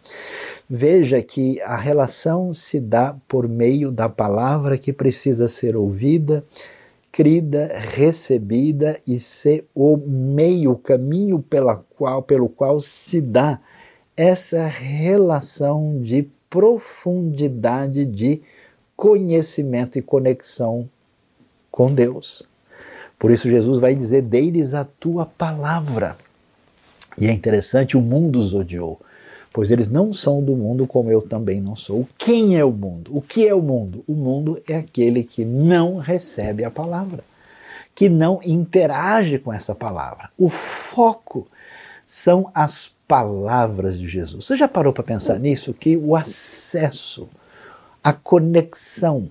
Veja 0.75 1.21
que 1.21 1.61
a 1.61 1.77
relação 1.77 2.55
se 2.55 2.81
dá 2.81 3.15
por 3.29 3.47
meio 3.47 3.93
da 3.93 4.09
palavra 4.09 4.79
que 4.79 4.91
precisa 4.91 5.47
ser 5.47 5.77
ouvida, 5.77 6.43
crida, 7.13 7.69
recebida 7.79 8.99
e 9.07 9.21
ser 9.21 9.67
o 9.75 9.99
meio, 9.99 10.71
o 10.71 10.79
caminho 10.79 11.41
pela 11.41 11.77
qual, 11.77 12.23
pelo 12.23 12.49
qual 12.49 12.81
se 12.81 13.21
dá 13.21 13.61
essa 14.17 14.67
relação 14.67 16.01
de 16.01 16.27
profundidade 16.49 18.07
de 18.07 18.41
conhecimento 18.97 19.99
e 19.99 20.03
conexão 20.03 20.89
com 21.71 21.93
Deus. 21.93 22.45
Por 23.19 23.31
isso, 23.31 23.51
Jesus 23.51 23.79
vai 23.79 23.95
dizer: 23.95 24.23
Dei-lhes 24.23 24.73
a 24.73 24.87
tua 24.87 25.27
palavra. 25.27 26.17
E 27.21 27.27
é 27.27 27.31
interessante, 27.31 27.95
o 27.95 28.01
mundo 28.01 28.41
os 28.41 28.55
odiou, 28.55 28.99
pois 29.53 29.71
eles 29.71 29.89
não 29.89 30.13
são 30.13 30.43
do 30.43 30.57
mundo 30.57 30.87
como 30.87 31.11
eu 31.11 31.21
também 31.21 31.61
não 31.61 31.77
sou. 31.77 32.09
Quem 32.17 32.57
é 32.57 32.65
o 32.65 32.73
mundo? 32.73 33.17
O 33.17 33.21
que 33.21 33.47
é 33.47 33.55
o 33.55 33.61
mundo? 33.61 34.03
O 34.07 34.15
mundo 34.15 34.61
é 34.67 34.77
aquele 34.77 35.23
que 35.23 35.45
não 35.45 35.99
recebe 35.99 36.65
a 36.65 36.71
palavra, 36.71 37.23
que 37.95 38.09
não 38.09 38.41
interage 38.45 39.39
com 39.39 39.53
essa 39.53 39.75
palavra. 39.75 40.31
O 40.39 40.49
foco 40.49 41.47
são 42.07 42.51
as 42.55 42.91
palavras 43.07 43.99
de 43.99 44.09
Jesus. 44.09 44.47
Você 44.47 44.57
já 44.57 44.67
parou 44.67 44.93
para 44.93 45.05
pensar 45.05 45.39
nisso? 45.39 45.75
Que 45.75 45.97
o 45.97 46.17
acesso, 46.17 47.29
a 48.03 48.13
conexão, 48.13 49.29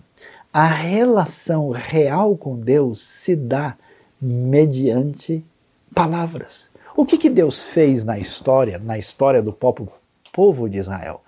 a 0.54 0.68
relação 0.68 1.72
real 1.72 2.38
com 2.38 2.60
Deus 2.60 3.02
se 3.02 3.36
dá 3.36 3.76
mediante 4.22 5.44
palavras. 5.96 6.70
O 6.96 7.06
que, 7.06 7.18
que 7.18 7.30
Deus 7.30 7.58
fez 7.58 8.04
na 8.04 8.20
história, 8.20 8.78
na 8.78 8.98
história 8.98 9.42
do 9.42 9.52
próprio, 9.52 9.90
povo 10.32 10.70
de 10.70 10.78
Israel. 10.78 11.22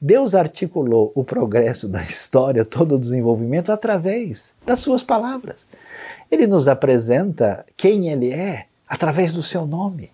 Deus 0.00 0.34
articulou 0.34 1.12
o 1.14 1.24
progresso 1.24 1.88
da 1.88 2.02
história, 2.02 2.64
todo 2.64 2.96
o 2.96 2.98
desenvolvimento, 2.98 3.70
através 3.70 4.56
das 4.64 4.80
suas 4.80 5.02
palavras. 5.02 5.66
Ele 6.30 6.46
nos 6.46 6.66
apresenta 6.66 7.64
quem 7.76 8.08
ele 8.08 8.32
é 8.32 8.66
através 8.88 9.34
do 9.34 9.42
seu 9.42 9.66
nome. 9.66 10.10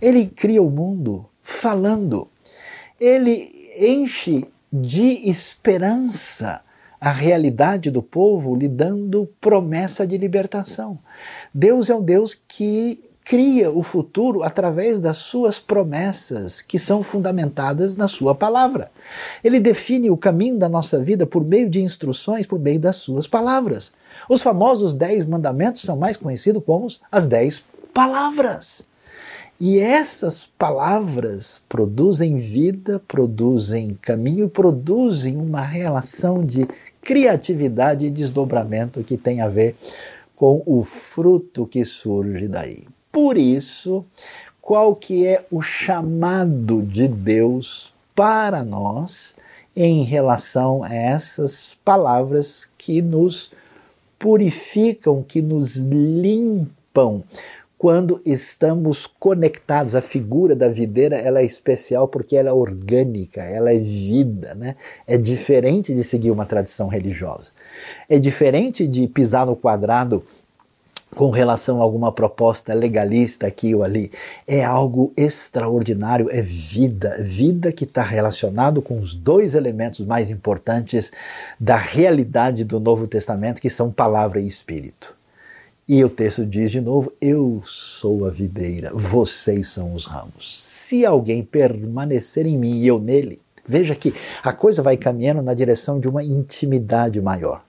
Ele 0.00 0.26
cria 0.26 0.62
o 0.62 0.70
mundo 0.70 1.26
falando. 1.42 2.28
Ele 3.00 3.50
enche 3.78 4.46
de 4.72 5.28
esperança 5.28 6.62
a 7.00 7.10
realidade 7.10 7.90
do 7.90 8.02
povo, 8.02 8.56
lhe 8.56 8.68
dando 8.68 9.28
promessa 9.40 10.06
de 10.06 10.16
libertação. 10.16 10.98
Deus 11.54 11.88
é 11.90 11.94
um 11.94 12.02
Deus 12.02 12.34
que 12.34 13.02
cria 13.26 13.72
o 13.72 13.82
futuro 13.82 14.44
através 14.44 15.00
das 15.00 15.16
suas 15.16 15.58
promessas, 15.58 16.62
que 16.62 16.78
são 16.78 17.02
fundamentadas 17.02 17.96
na 17.96 18.06
sua 18.06 18.36
palavra. 18.36 18.88
Ele 19.42 19.58
define 19.58 20.08
o 20.10 20.16
caminho 20.16 20.56
da 20.56 20.68
nossa 20.68 21.00
vida 21.02 21.26
por 21.26 21.44
meio 21.44 21.68
de 21.68 21.82
instruções, 21.82 22.46
por 22.46 22.60
meio 22.60 22.78
das 22.78 22.96
suas 22.96 23.26
palavras. 23.26 23.92
Os 24.28 24.42
famosos 24.42 24.94
dez 24.94 25.26
mandamentos 25.26 25.82
são 25.82 25.96
mais 25.96 26.16
conhecidos 26.16 26.62
como 26.64 26.86
as 27.10 27.26
dez 27.26 27.64
palavras. 27.92 28.86
E 29.58 29.80
essas 29.80 30.46
palavras 30.56 31.62
produzem 31.68 32.38
vida, 32.38 33.02
produzem 33.08 33.98
caminho, 34.00 34.48
produzem 34.48 35.36
uma 35.36 35.62
relação 35.62 36.44
de 36.44 36.68
criatividade 37.02 38.06
e 38.06 38.10
desdobramento 38.10 39.02
que 39.02 39.16
tem 39.16 39.40
a 39.40 39.48
ver 39.48 39.74
com 40.36 40.62
o 40.64 40.84
fruto 40.84 41.66
que 41.66 41.84
surge 41.84 42.46
daí. 42.46 42.86
Por 43.16 43.38
isso, 43.38 44.04
qual 44.60 44.94
que 44.94 45.26
é 45.26 45.42
o 45.50 45.62
chamado 45.62 46.82
de 46.82 47.08
Deus 47.08 47.94
para 48.14 48.62
nós 48.62 49.36
em 49.74 50.04
relação 50.04 50.82
a 50.82 50.94
essas 50.94 51.78
palavras 51.82 52.68
que 52.76 53.00
nos 53.00 53.52
purificam, 54.18 55.22
que 55.26 55.40
nos 55.40 55.76
limpam, 55.76 57.24
quando 57.78 58.20
estamos 58.26 59.06
conectados. 59.06 59.94
A 59.94 60.02
figura 60.02 60.54
da 60.54 60.68
videira 60.68 61.16
ela 61.16 61.40
é 61.40 61.44
especial 61.44 62.06
porque 62.06 62.36
ela 62.36 62.50
é 62.50 62.52
orgânica, 62.52 63.42
ela 63.42 63.72
é 63.72 63.78
vida, 63.78 64.54
né? 64.54 64.76
É 65.06 65.16
diferente 65.16 65.94
de 65.94 66.04
seguir 66.04 66.30
uma 66.30 66.44
tradição 66.44 66.88
religiosa. 66.88 67.50
É 68.10 68.18
diferente 68.18 68.86
de 68.86 69.08
pisar 69.08 69.46
no 69.46 69.56
quadrado 69.56 70.22
com 71.14 71.30
relação 71.30 71.80
a 71.80 71.82
alguma 71.82 72.12
proposta 72.12 72.74
legalista 72.74 73.46
aqui 73.46 73.74
ou 73.74 73.82
ali. 73.82 74.10
É 74.46 74.64
algo 74.64 75.12
extraordinário, 75.16 76.28
é 76.30 76.42
vida, 76.42 77.16
vida 77.22 77.72
que 77.72 77.84
está 77.84 78.02
relacionado 78.02 78.82
com 78.82 78.98
os 78.98 79.14
dois 79.14 79.54
elementos 79.54 80.00
mais 80.00 80.30
importantes 80.30 81.12
da 81.58 81.76
realidade 81.76 82.64
do 82.64 82.78
Novo 82.80 83.06
Testamento, 83.06 83.60
que 83.60 83.70
são 83.70 83.90
palavra 83.90 84.40
e 84.40 84.46
espírito. 84.46 85.16
E 85.88 86.04
o 86.04 86.10
texto 86.10 86.44
diz 86.44 86.70
de 86.70 86.80
novo: 86.80 87.12
Eu 87.20 87.62
sou 87.64 88.26
a 88.26 88.30
videira, 88.30 88.90
vocês 88.92 89.68
são 89.68 89.94
os 89.94 90.04
ramos. 90.04 90.60
Se 90.60 91.06
alguém 91.06 91.44
permanecer 91.44 92.44
em 92.44 92.58
mim 92.58 92.80
e 92.80 92.88
eu 92.88 92.98
nele, 92.98 93.40
veja 93.64 93.94
que 93.94 94.12
a 94.42 94.52
coisa 94.52 94.82
vai 94.82 94.96
caminhando 94.96 95.42
na 95.42 95.54
direção 95.54 96.00
de 96.00 96.08
uma 96.08 96.24
intimidade 96.24 97.20
maior. 97.20 97.65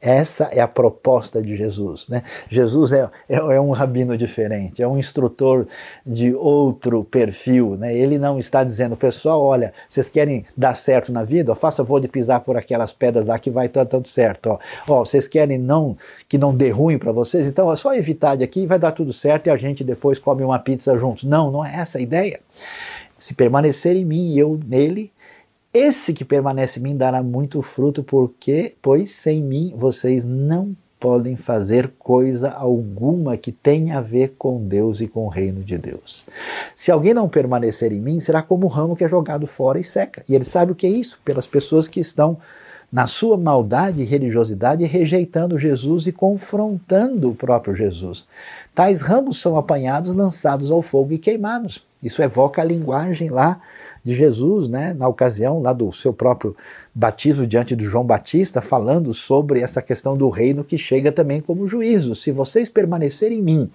Essa 0.00 0.44
é 0.52 0.60
a 0.60 0.68
proposta 0.68 1.42
de 1.42 1.56
Jesus. 1.56 2.08
Né? 2.08 2.22
Jesus 2.48 2.92
é, 2.92 3.08
é, 3.28 3.36
é, 3.36 3.60
um 3.60 3.72
rabino 3.72 4.16
diferente, 4.16 4.80
é 4.80 4.86
um 4.86 4.96
instrutor 4.96 5.66
de 6.06 6.32
outro 6.32 7.02
perfil. 7.02 7.76
Né? 7.76 7.96
Ele 7.96 8.16
não 8.16 8.38
está 8.38 8.62
dizendo, 8.62 8.96
pessoal, 8.96 9.42
olha, 9.42 9.74
vocês 9.88 10.08
querem 10.08 10.44
dar 10.56 10.76
certo 10.76 11.12
na 11.12 11.24
vida? 11.24 11.54
Faça 11.56 11.78
favor 11.78 12.00
de 12.00 12.06
pisar 12.06 12.40
por 12.40 12.56
aquelas 12.56 12.92
pedras 12.92 13.26
lá 13.26 13.38
que 13.38 13.50
vai 13.50 13.66
estar 13.66 13.84
tudo 13.86 14.06
certo. 14.06 14.50
Ó. 14.50 14.58
ó, 14.86 15.04
vocês 15.04 15.26
querem 15.26 15.58
não 15.58 15.96
que 16.28 16.38
não 16.38 16.54
dê 16.54 16.70
ruim 16.70 16.98
para 16.98 17.10
vocês? 17.10 17.46
Então 17.46 17.72
é 17.72 17.74
só 17.74 17.92
evitar 17.94 18.36
de 18.36 18.44
aqui 18.44 18.66
vai 18.66 18.78
dar 18.78 18.92
tudo 18.92 19.12
certo 19.12 19.48
e 19.48 19.50
a 19.50 19.56
gente 19.56 19.82
depois 19.82 20.18
come 20.18 20.44
uma 20.44 20.58
pizza 20.60 20.96
juntos. 20.96 21.24
Não, 21.24 21.50
não 21.50 21.64
é 21.64 21.74
essa 21.74 21.98
a 21.98 22.00
ideia. 22.00 22.38
Se 23.16 23.34
permanecer 23.34 23.96
em 23.96 24.04
mim 24.04 24.32
e 24.32 24.38
eu 24.38 24.60
nele, 24.64 25.10
esse 25.72 26.12
que 26.12 26.24
permanece 26.24 26.80
em 26.80 26.82
mim 26.82 26.96
dará 26.96 27.22
muito 27.22 27.60
fruto, 27.60 28.02
porque, 28.02 28.74
pois 28.80 29.10
sem 29.10 29.42
mim 29.42 29.74
vocês 29.76 30.24
não 30.24 30.74
podem 30.98 31.36
fazer 31.36 31.92
coisa 31.98 32.50
alguma 32.50 33.36
que 33.36 33.52
tenha 33.52 33.98
a 33.98 34.00
ver 34.00 34.34
com 34.36 34.66
Deus 34.66 35.00
e 35.00 35.06
com 35.06 35.26
o 35.26 35.28
reino 35.28 35.62
de 35.62 35.78
Deus. 35.78 36.24
Se 36.74 36.90
alguém 36.90 37.14
não 37.14 37.28
permanecer 37.28 37.92
em 37.92 38.00
mim, 38.00 38.20
será 38.20 38.42
como 38.42 38.66
o 38.66 38.70
ramo 38.70 38.96
que 38.96 39.04
é 39.04 39.08
jogado 39.08 39.46
fora 39.46 39.78
e 39.78 39.84
seca. 39.84 40.24
E 40.28 40.34
ele 40.34 40.44
sabe 40.44 40.72
o 40.72 40.74
que 40.74 40.86
é 40.86 40.90
isso? 40.90 41.20
Pelas 41.24 41.46
pessoas 41.46 41.86
que 41.86 42.00
estão 42.00 42.38
na 42.90 43.06
sua 43.06 43.36
maldade 43.36 44.02
e 44.02 44.06
religiosidade 44.06 44.84
rejeitando 44.84 45.58
Jesus 45.58 46.06
e 46.06 46.12
confrontando 46.12 47.30
o 47.30 47.34
próprio 47.34 47.76
Jesus. 47.76 48.26
Tais 48.74 49.02
ramos 49.02 49.40
são 49.40 49.56
apanhados, 49.56 50.14
lançados 50.14 50.70
ao 50.70 50.80
fogo 50.80 51.12
e 51.12 51.18
queimados. 51.18 51.82
Isso 52.02 52.22
evoca 52.22 52.62
a 52.62 52.64
linguagem 52.64 53.28
lá 53.28 53.60
de 54.08 54.14
Jesus, 54.14 54.68
né, 54.68 54.94
na 54.94 55.06
ocasião 55.06 55.60
lá 55.60 55.74
do 55.74 55.92
seu 55.92 56.14
próprio 56.14 56.56
batismo 56.94 57.46
diante 57.46 57.76
de 57.76 57.84
João 57.84 58.06
Batista, 58.06 58.62
falando 58.62 59.12
sobre 59.12 59.60
essa 59.60 59.82
questão 59.82 60.16
do 60.16 60.30
reino 60.30 60.64
que 60.64 60.78
chega 60.78 61.12
também 61.12 61.42
como 61.42 61.68
juízo. 61.68 62.14
Se 62.14 62.32
vocês 62.32 62.70
permanecerem 62.70 63.38
em 63.38 63.42
mim 63.42 63.70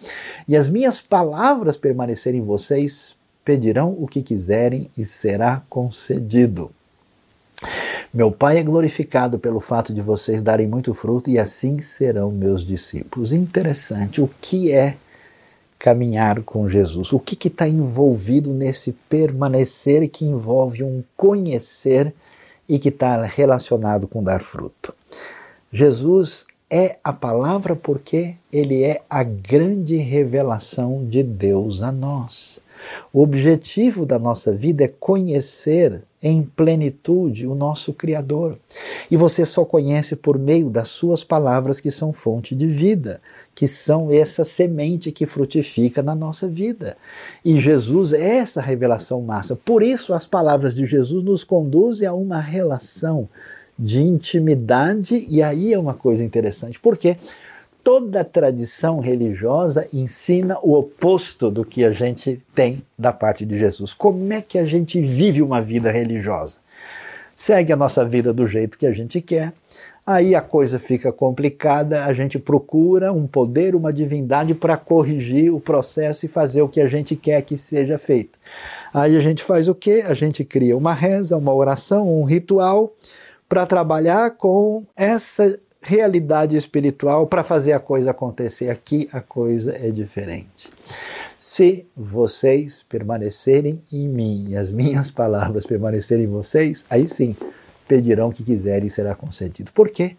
e 0.48 0.58
as 0.58 0.68
minhas 0.68 1.00
palavras 1.00 1.78
permanecerem 1.78 2.40
em 2.40 2.44
vocês, 2.44 3.16
pedirão 3.46 3.96
o 4.00 4.08
que 4.08 4.24
quiserem 4.24 4.90
e 4.98 5.06
será 5.06 5.62
concedido. 5.70 6.72
Meu 8.12 8.32
Pai 8.32 8.58
é 8.58 8.64
glorificado 8.64 9.38
pelo 9.38 9.60
fato 9.60 9.94
de 9.94 10.02
vocês 10.02 10.42
darem 10.42 10.68
muito 10.68 10.96
fruto 10.96 11.30
e 11.30 11.38
assim 11.38 11.78
serão 11.78 12.32
meus 12.32 12.66
discípulos. 12.66 13.32
Interessante, 13.32 14.20
o 14.20 14.30
que 14.42 14.72
é 14.72 14.98
caminhar 15.84 16.42
com 16.44 16.70
Jesus? 16.70 17.12
O 17.12 17.20
que 17.20 17.46
está 17.46 17.68
envolvido 17.68 18.54
nesse 18.54 18.94
permanecer 19.10 20.08
que 20.08 20.24
envolve 20.24 20.82
um 20.82 21.04
conhecer 21.18 22.14
e 22.70 22.80
que 22.80 22.88
está 22.88 23.22
relacionado 23.22 24.08
com 24.08 24.24
dar 24.24 24.42
fruto? 24.42 24.96
Jesus 25.70 26.46
é 26.70 26.98
a 27.04 27.12
palavra 27.12 27.76
porque 27.76 28.36
ele 28.50 28.82
é 28.82 29.02
a 29.10 29.24
grande 29.24 29.98
revelação 29.98 31.06
de 31.06 31.22
Deus 31.22 31.82
a 31.82 31.92
nós. 31.92 32.62
O 33.12 33.22
objetivo 33.22 34.06
da 34.06 34.18
nossa 34.18 34.52
vida 34.52 34.84
é 34.84 34.88
conhecer 34.88 36.04
em 36.22 36.42
plenitude 36.42 37.46
o 37.46 37.54
nosso 37.54 37.94
Criador. 37.94 38.58
E 39.12 39.18
você 39.18 39.46
só 39.46 39.66
conhece 39.66 40.16
por 40.16 40.40
meio 40.40 40.70
das 40.70 40.88
suas 40.88 41.24
palavras 41.24 41.80
que 41.80 41.92
são 41.92 42.14
fonte 42.14 42.56
de 42.56 42.66
vida, 42.66 43.22
que 43.54 43.68
são 43.68 44.12
essa 44.12 44.46
semente 44.46 45.12
que 45.12 45.26
frutifica 45.26 46.02
na 46.02 46.16
nossa 46.16 46.48
vida. 46.48 46.96
E 47.44 47.60
Jesus 47.60 48.14
é 48.14 48.38
essa 48.38 48.62
revelação 48.62 49.22
massa. 49.22 49.56
Por 49.56 49.84
isso 49.84 50.14
as 50.14 50.26
palavras 50.26 50.76
de 50.76 50.86
Jesus 50.86 51.24
nos 51.24 51.44
conduzem 51.44 52.08
a 52.08 52.14
uma 52.14 52.40
relação 52.40 53.28
de 53.78 54.02
intimidade, 54.02 55.26
e 55.28 55.42
aí 55.42 55.74
é 55.74 55.80
uma 55.80 55.96
coisa 55.96 56.24
interessante, 56.24 56.80
porque 56.80 57.18
toda 57.84 58.24
tradição 58.24 59.00
religiosa 59.00 59.88
ensina 59.92 60.58
o 60.64 60.74
oposto 60.74 61.52
do 61.52 61.66
que 61.66 61.84
a 61.84 61.92
gente 61.92 62.42
tem 62.56 62.82
da 62.98 63.12
parte 63.12 63.46
de 63.46 63.58
Jesus. 63.58 63.94
Como 63.94 64.32
é 64.32 64.42
que 64.42 64.58
a 64.58 64.66
gente 64.66 65.02
vive 65.02 65.42
uma 65.42 65.62
vida 65.62 65.92
religiosa? 65.92 66.60
Segue 67.36 67.74
a 67.74 67.76
nossa 67.76 68.06
vida 68.06 68.32
do 68.32 68.48
jeito 68.48 68.78
que 68.78 68.86
a 68.86 68.94
gente 68.94 69.20
quer, 69.20 69.52
aí 70.06 70.36
a 70.36 70.42
coisa 70.42 70.80
fica 70.80 71.12
complicada, 71.12 72.06
a 72.06 72.14
gente 72.14 72.40
procura 72.40 73.12
um 73.12 73.28
poder, 73.28 73.76
uma 73.76 73.92
divindade 73.92 74.54
para 74.54 74.78
corrigir 74.78 75.54
o 75.54 75.60
processo 75.60 76.26
e 76.26 76.30
fazer 76.30 76.62
o 76.62 76.70
que 76.70 76.80
a 76.80 76.88
gente 76.88 77.16
quer 77.16 77.42
que 77.42 77.58
seja 77.58 77.98
feito. 77.98 78.40
Aí 78.94 79.18
a 79.18 79.20
gente 79.20 79.44
faz 79.44 79.68
o 79.68 79.76
quê? 79.76 80.04
A 80.06 80.14
gente 80.14 80.46
cria 80.46 80.78
uma 80.78 80.94
reza, 80.94 81.36
uma 81.36 81.54
oração, 81.54 82.08
um 82.08 82.24
ritual 82.24 82.94
para 83.50 83.66
trabalhar 83.66 84.32
com 84.32 84.84
essa 84.96 85.60
realidade 85.84 86.56
espiritual 86.56 87.28
para 87.28 87.44
fazer 87.44 87.74
a 87.74 87.80
coisa 87.80 88.12
acontecer. 88.12 88.70
Aqui 88.70 89.08
a 89.12 89.22
coisa 89.22 89.76
é 89.76 89.92
diferente. 89.92 90.72
Se 91.38 91.86
vocês 91.96 92.86
permanecerem 92.88 93.84
em 93.92 94.08
mim 94.08 94.48
e 94.50 94.56
as 94.56 94.72
minhas 94.72 95.12
palavras 95.12 95.66
permanecerem 95.66 96.26
em 96.26 96.30
vocês, 96.30 96.86
aí 96.90 97.08
sim 97.08 97.36
pedirão 97.88 98.30
o 98.30 98.32
que 98.32 98.44
quiserem 98.44 98.88
e 98.88 98.90
será 98.90 99.14
concedido. 99.14 99.72
Por 99.74 99.90
quê? 99.90 100.16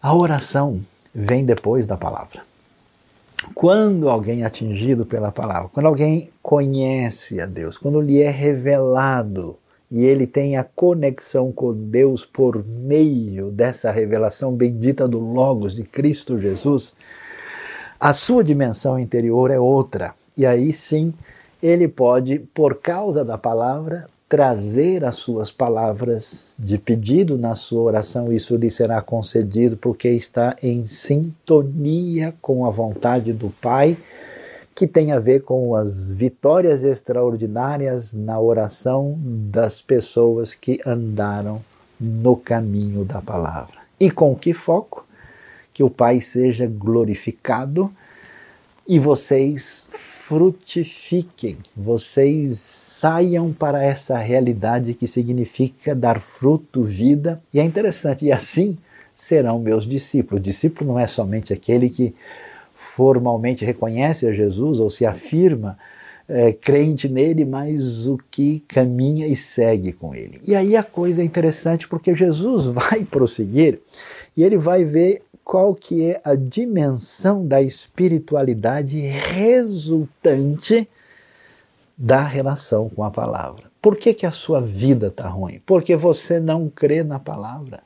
A 0.00 0.14
oração 0.14 0.80
vem 1.12 1.44
depois 1.44 1.86
da 1.86 1.96
palavra. 1.96 2.42
Quando 3.54 4.08
alguém 4.08 4.42
é 4.42 4.46
atingido 4.46 5.06
pela 5.06 5.32
palavra, 5.32 5.70
quando 5.72 5.86
alguém 5.86 6.30
conhece 6.42 7.40
a 7.40 7.46
Deus, 7.46 7.78
quando 7.78 8.00
lhe 8.00 8.20
é 8.20 8.30
revelado 8.30 9.56
e 9.90 10.04
ele 10.04 10.26
tem 10.26 10.56
a 10.56 10.64
conexão 10.64 11.52
com 11.52 11.72
Deus 11.72 12.24
por 12.24 12.64
meio 12.64 13.50
dessa 13.50 13.90
revelação 13.90 14.52
bendita 14.52 15.06
do 15.06 15.18
Logos 15.18 15.74
de 15.74 15.84
Cristo 15.84 16.38
Jesus, 16.38 16.94
a 17.98 18.12
sua 18.12 18.44
dimensão 18.44 18.98
interior 18.98 19.50
é 19.50 19.58
outra. 19.58 20.14
E 20.36 20.44
aí 20.44 20.72
sim, 20.72 21.14
ele 21.62 21.88
pode, 21.88 22.40
por 22.52 22.76
causa 22.76 23.24
da 23.24 23.38
palavra, 23.38 24.06
trazer 24.28 25.04
as 25.04 25.14
suas 25.14 25.50
palavras 25.50 26.54
de 26.58 26.78
pedido 26.78 27.38
na 27.38 27.54
sua 27.54 27.82
oração, 27.82 28.32
isso 28.32 28.56
lhe 28.56 28.70
será 28.70 29.00
concedido 29.00 29.76
porque 29.76 30.08
está 30.08 30.56
em 30.62 30.88
sintonia 30.88 32.34
com 32.42 32.66
a 32.66 32.70
vontade 32.70 33.32
do 33.32 33.50
Pai, 33.60 33.96
que 34.76 34.86
tem 34.86 35.10
a 35.10 35.18
ver 35.18 35.40
com 35.40 35.74
as 35.74 36.12
vitórias 36.12 36.84
extraordinárias 36.84 38.12
na 38.12 38.38
oração 38.38 39.18
das 39.18 39.80
pessoas 39.80 40.52
que 40.52 40.78
andaram 40.86 41.62
no 41.98 42.36
caminho 42.36 43.02
da 43.02 43.22
palavra. 43.22 43.76
E 43.98 44.10
com 44.10 44.36
que 44.36 44.52
foco? 44.52 45.06
Que 45.72 45.82
o 45.82 45.88
Pai 45.88 46.20
seja 46.20 46.66
glorificado 46.66 47.90
e 48.86 48.98
vocês 48.98 49.88
frutifiquem, 49.90 51.56
vocês 51.74 52.58
saiam 52.58 53.54
para 53.54 53.82
essa 53.82 54.18
realidade 54.18 54.92
que 54.92 55.06
significa 55.06 55.94
dar 55.94 56.20
fruto, 56.20 56.84
vida, 56.84 57.42
e 57.52 57.58
é 57.58 57.64
interessante, 57.64 58.26
e 58.26 58.30
assim 58.30 58.76
serão 59.14 59.58
meus 59.58 59.86
discípulos. 59.86 60.38
O 60.38 60.44
discípulo 60.44 60.92
não 60.92 61.00
é 61.00 61.06
somente 61.06 61.54
aquele 61.54 61.88
que 61.88 62.14
formalmente 62.78 63.64
reconhece 63.64 64.26
a 64.26 64.32
Jesus 64.34 64.78
ou 64.78 64.90
se 64.90 65.06
afirma 65.06 65.78
é, 66.28 66.52
crente 66.52 67.08
nele, 67.08 67.46
mas 67.46 68.06
o 68.06 68.18
que 68.30 68.60
caminha 68.60 69.26
e 69.26 69.34
segue 69.34 69.94
com 69.94 70.14
ele. 70.14 70.38
E 70.46 70.54
aí 70.54 70.76
a 70.76 70.82
coisa 70.82 71.22
é 71.22 71.24
interessante 71.24 71.88
porque 71.88 72.14
Jesus 72.14 72.66
vai 72.68 73.02
prosseguir 73.02 73.80
e 74.36 74.44
ele 74.44 74.58
vai 74.58 74.84
ver 74.84 75.22
qual 75.42 75.74
que 75.74 76.04
é 76.10 76.20
a 76.22 76.34
dimensão 76.34 77.46
da 77.46 77.62
espiritualidade 77.62 78.98
resultante 78.98 80.86
da 81.96 82.20
relação 82.20 82.90
com 82.90 83.02
a 83.02 83.10
palavra. 83.10 83.70
Por 83.80 83.96
que, 83.96 84.12
que 84.12 84.26
a 84.26 84.32
sua 84.32 84.60
vida 84.60 85.06
está 85.06 85.28
ruim? 85.28 85.62
Porque 85.64 85.96
você 85.96 86.38
não 86.38 86.68
crê 86.68 87.02
na 87.02 87.18
palavra. 87.18 87.80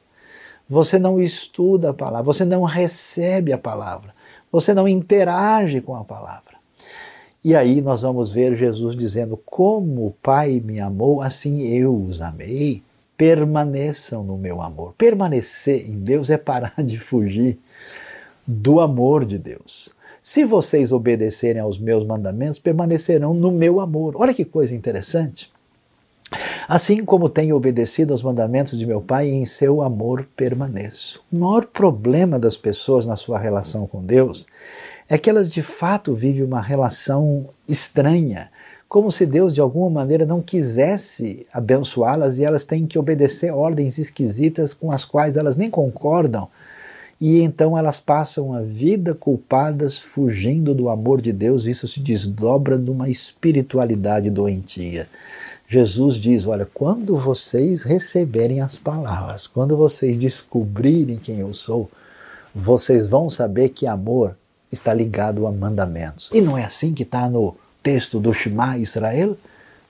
Você 0.66 0.98
não 0.98 1.20
estuda 1.20 1.90
a 1.90 1.94
palavra, 1.94 2.22
você 2.22 2.44
não 2.44 2.62
recebe 2.62 3.52
a 3.52 3.58
palavra, 3.58 4.14
você 4.50 4.74
não 4.74 4.88
interage 4.88 5.80
com 5.80 5.94
a 5.94 6.04
palavra. 6.04 6.58
E 7.44 7.54
aí 7.54 7.80
nós 7.80 8.02
vamos 8.02 8.30
ver 8.30 8.54
Jesus 8.54 8.96
dizendo: 8.96 9.36
Como 9.36 10.06
o 10.06 10.14
Pai 10.22 10.60
me 10.64 10.80
amou, 10.80 11.22
assim 11.22 11.68
eu 11.68 11.94
os 11.94 12.20
amei 12.20 12.82
permaneçam 13.20 14.24
no 14.24 14.38
meu 14.38 14.62
amor. 14.62 14.94
Permanecer 14.96 15.86
em 15.90 15.98
Deus 15.98 16.30
é 16.30 16.38
parar 16.38 16.72
de 16.82 16.98
fugir 16.98 17.58
do 18.46 18.80
amor 18.80 19.26
de 19.26 19.36
Deus. 19.36 19.90
Se 20.22 20.42
vocês 20.42 20.90
obedecerem 20.90 21.60
aos 21.60 21.78
meus 21.78 22.02
mandamentos, 22.02 22.58
permanecerão 22.58 23.34
no 23.34 23.52
meu 23.52 23.78
amor. 23.78 24.14
Olha 24.16 24.32
que 24.32 24.42
coisa 24.42 24.74
interessante. 24.74 25.52
Assim 26.68 27.04
como 27.04 27.28
tenho 27.28 27.56
obedecido 27.56 28.12
aos 28.12 28.22
mandamentos 28.22 28.78
de 28.78 28.86
meu 28.86 29.00
Pai, 29.00 29.28
em 29.28 29.44
seu 29.44 29.82
amor 29.82 30.28
permaneço. 30.36 31.20
O 31.32 31.36
maior 31.36 31.66
problema 31.66 32.38
das 32.38 32.56
pessoas 32.56 33.04
na 33.04 33.16
sua 33.16 33.38
relação 33.38 33.86
com 33.86 34.04
Deus 34.04 34.46
é 35.08 35.18
que 35.18 35.28
elas 35.28 35.50
de 35.52 35.62
fato 35.62 36.14
vivem 36.14 36.44
uma 36.44 36.60
relação 36.60 37.46
estranha, 37.68 38.48
como 38.88 39.10
se 39.10 39.26
Deus 39.26 39.52
de 39.52 39.60
alguma 39.60 39.90
maneira 39.90 40.24
não 40.24 40.40
quisesse 40.40 41.46
abençoá-las 41.52 42.38
e 42.38 42.44
elas 42.44 42.64
têm 42.64 42.86
que 42.86 42.98
obedecer 42.98 43.52
ordens 43.52 43.98
esquisitas 43.98 44.72
com 44.72 44.92
as 44.92 45.04
quais 45.04 45.36
elas 45.36 45.56
nem 45.56 45.68
concordam. 45.68 46.48
E 47.20 47.40
então 47.42 47.76
elas 47.76 48.00
passam 48.00 48.54
a 48.54 48.62
vida 48.62 49.14
culpadas, 49.14 49.98
fugindo 49.98 50.74
do 50.74 50.88
amor 50.88 51.20
de 51.20 51.32
Deus, 51.32 51.66
isso 51.66 51.86
se 51.86 52.00
desdobra 52.00 52.78
numa 52.78 53.10
espiritualidade 53.10 54.30
doentia. 54.30 55.06
Jesus 55.72 56.16
diz: 56.16 56.48
Olha, 56.48 56.66
quando 56.74 57.16
vocês 57.16 57.84
receberem 57.84 58.60
as 58.60 58.76
palavras, 58.76 59.46
quando 59.46 59.76
vocês 59.76 60.16
descobrirem 60.16 61.16
quem 61.16 61.38
eu 61.38 61.54
sou, 61.54 61.88
vocês 62.52 63.06
vão 63.06 63.30
saber 63.30 63.68
que 63.68 63.86
amor 63.86 64.36
está 64.72 64.92
ligado 64.92 65.46
a 65.46 65.52
mandamentos. 65.52 66.28
E 66.34 66.40
não 66.40 66.58
é 66.58 66.64
assim 66.64 66.92
que 66.92 67.04
está 67.04 67.30
no 67.30 67.54
texto 67.80 68.18
do 68.18 68.34
Shema 68.34 68.78
Israel, 68.78 69.36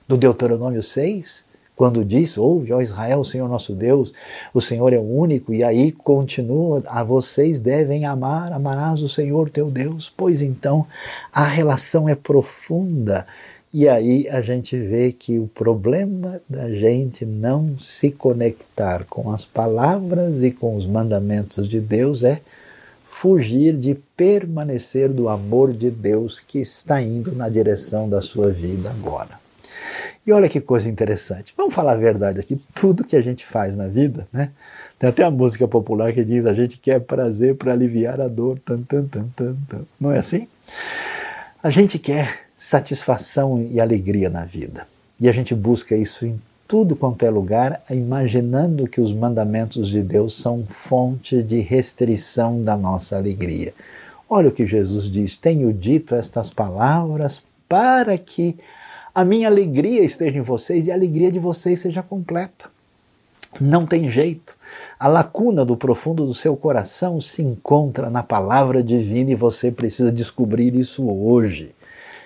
do 0.07 0.19
Deuteronômio 0.19 0.83
6, 0.83 1.47
quando 1.75 2.05
diz, 2.05 2.37
ouve, 2.37 2.75
ó 2.75 2.83
Israel, 2.83 3.21
o 3.21 3.25
Senhor 3.25 3.49
nosso 3.49 3.73
Deus, 3.73 4.13
o 4.53 4.61
Senhor 4.61 4.93
é 4.93 4.99
o 4.99 5.03
único, 5.03 5.55
e 5.55 5.65
aí 5.65 5.93
continua, 5.93 6.83
a 6.89 7.03
vocês 7.03 7.59
devem 7.59 8.05
amar, 8.05 8.53
amarás 8.53 9.03
o 9.03 9.09
Senhor 9.09 9.49
teu 9.49 9.71
Deus, 9.71 10.13
pois 10.15 10.43
então 10.43 10.87
a 11.33 11.45
relação 11.45 12.07
é 12.07 12.15
profunda, 12.15 13.27
e 13.73 13.89
aí 13.89 14.29
a 14.29 14.41
gente 14.41 14.77
vê 14.77 15.13
que 15.13 15.39
o 15.39 15.47
problema 15.47 16.41
da 16.49 16.69
gente 16.75 17.25
não 17.25 17.79
se 17.79 18.11
conectar 18.11 19.05
com 19.05 19.33
as 19.33 19.45
palavras 19.45 20.43
e 20.43 20.51
com 20.51 20.75
os 20.75 20.85
mandamentos 20.85 21.69
de 21.69 21.81
Deus 21.81 22.25
é 22.25 22.41
fugir 23.05 23.77
de 23.77 23.95
permanecer 24.17 25.09
do 25.09 25.29
amor 25.29 25.73
de 25.73 25.89
Deus 25.89 26.41
que 26.41 26.59
está 26.59 27.01
indo 27.01 27.33
na 27.33 27.49
direção 27.49 28.09
da 28.09 28.21
sua 28.21 28.51
vida 28.51 28.91
agora. 28.91 29.39
E 30.27 30.33
olha 30.33 30.49
que 30.49 30.61
coisa 30.61 30.89
interessante. 30.89 31.55
Vamos 31.57 31.73
falar 31.73 31.93
a 31.93 31.97
verdade 31.97 32.41
aqui. 32.41 32.61
Tudo 32.75 33.05
que 33.05 33.17
a 33.17 33.23
gente 33.23 33.47
faz 33.47 33.77
na 33.77 33.87
vida, 33.87 34.27
né? 34.33 34.51
Tem 34.99 35.09
até 35.09 35.25
a 35.25 35.31
música 35.31 35.67
popular 35.67 36.13
que 36.13 36.25
diz: 36.25 36.45
a 36.45 36.53
gente 36.53 36.79
quer 36.79 37.01
prazer 37.01 37.55
para 37.55 37.73
aliviar 37.73 38.21
a 38.21 38.29
dor. 38.29 38.59
Tan, 38.59 38.83
tan, 38.83 39.07
tan, 39.07 39.29
tan, 39.35 39.57
tan. 39.67 39.85
Não 39.99 40.13
é 40.13 40.19
assim? 40.19 40.47
A 41.63 41.71
gente 41.71 41.99
quer 41.99 42.50
satisfação 42.61 43.67
e 43.71 43.81
alegria 43.81 44.29
na 44.29 44.45
vida. 44.45 44.87
E 45.19 45.31
a 45.31 45.33
gente 45.33 45.55
busca 45.55 45.97
isso 45.97 46.27
em 46.27 46.39
tudo 46.69 46.95
quanto 46.95 47.25
é 47.25 47.31
lugar, 47.31 47.83
imaginando 47.91 48.87
que 48.87 49.01
os 49.01 49.15
mandamentos 49.15 49.89
de 49.89 50.03
Deus 50.03 50.37
são 50.37 50.63
fonte 50.69 51.43
de 51.43 51.61
restrição 51.61 52.63
da 52.63 52.77
nossa 52.77 53.17
alegria. 53.17 53.73
Olha 54.29 54.51
o 54.51 54.53
que 54.53 54.67
Jesus 54.67 55.11
diz: 55.11 55.39
Tenho 55.39 55.73
dito 55.73 56.15
estas 56.15 56.51
palavras 56.51 57.43
para 57.67 58.19
que 58.19 58.59
a 59.15 59.25
minha 59.25 59.49
alegria 59.49 60.05
esteja 60.05 60.37
em 60.37 60.43
vocês 60.43 60.87
e 60.87 60.91
a 60.91 60.95
alegria 60.95 61.33
de 61.33 61.39
vocês 61.39 61.81
seja 61.81 62.03
completa. 62.03 62.69
Não 63.59 63.87
tem 63.87 64.07
jeito. 64.07 64.55
A 64.99 65.09
lacuna 65.09 65.65
do 65.65 65.79
profundo 65.79 66.27
do 66.27 66.35
seu 66.35 66.55
coração 66.55 67.23
se 67.23 67.41
encontra 67.41 68.11
na 68.11 68.23
palavra 68.23 68.83
divina 68.83 69.31
e 69.31 69.35
você 69.35 69.73
precisa 69.73 70.13
descobrir 70.13 70.75
isso 70.75 71.09
hoje. 71.09 71.75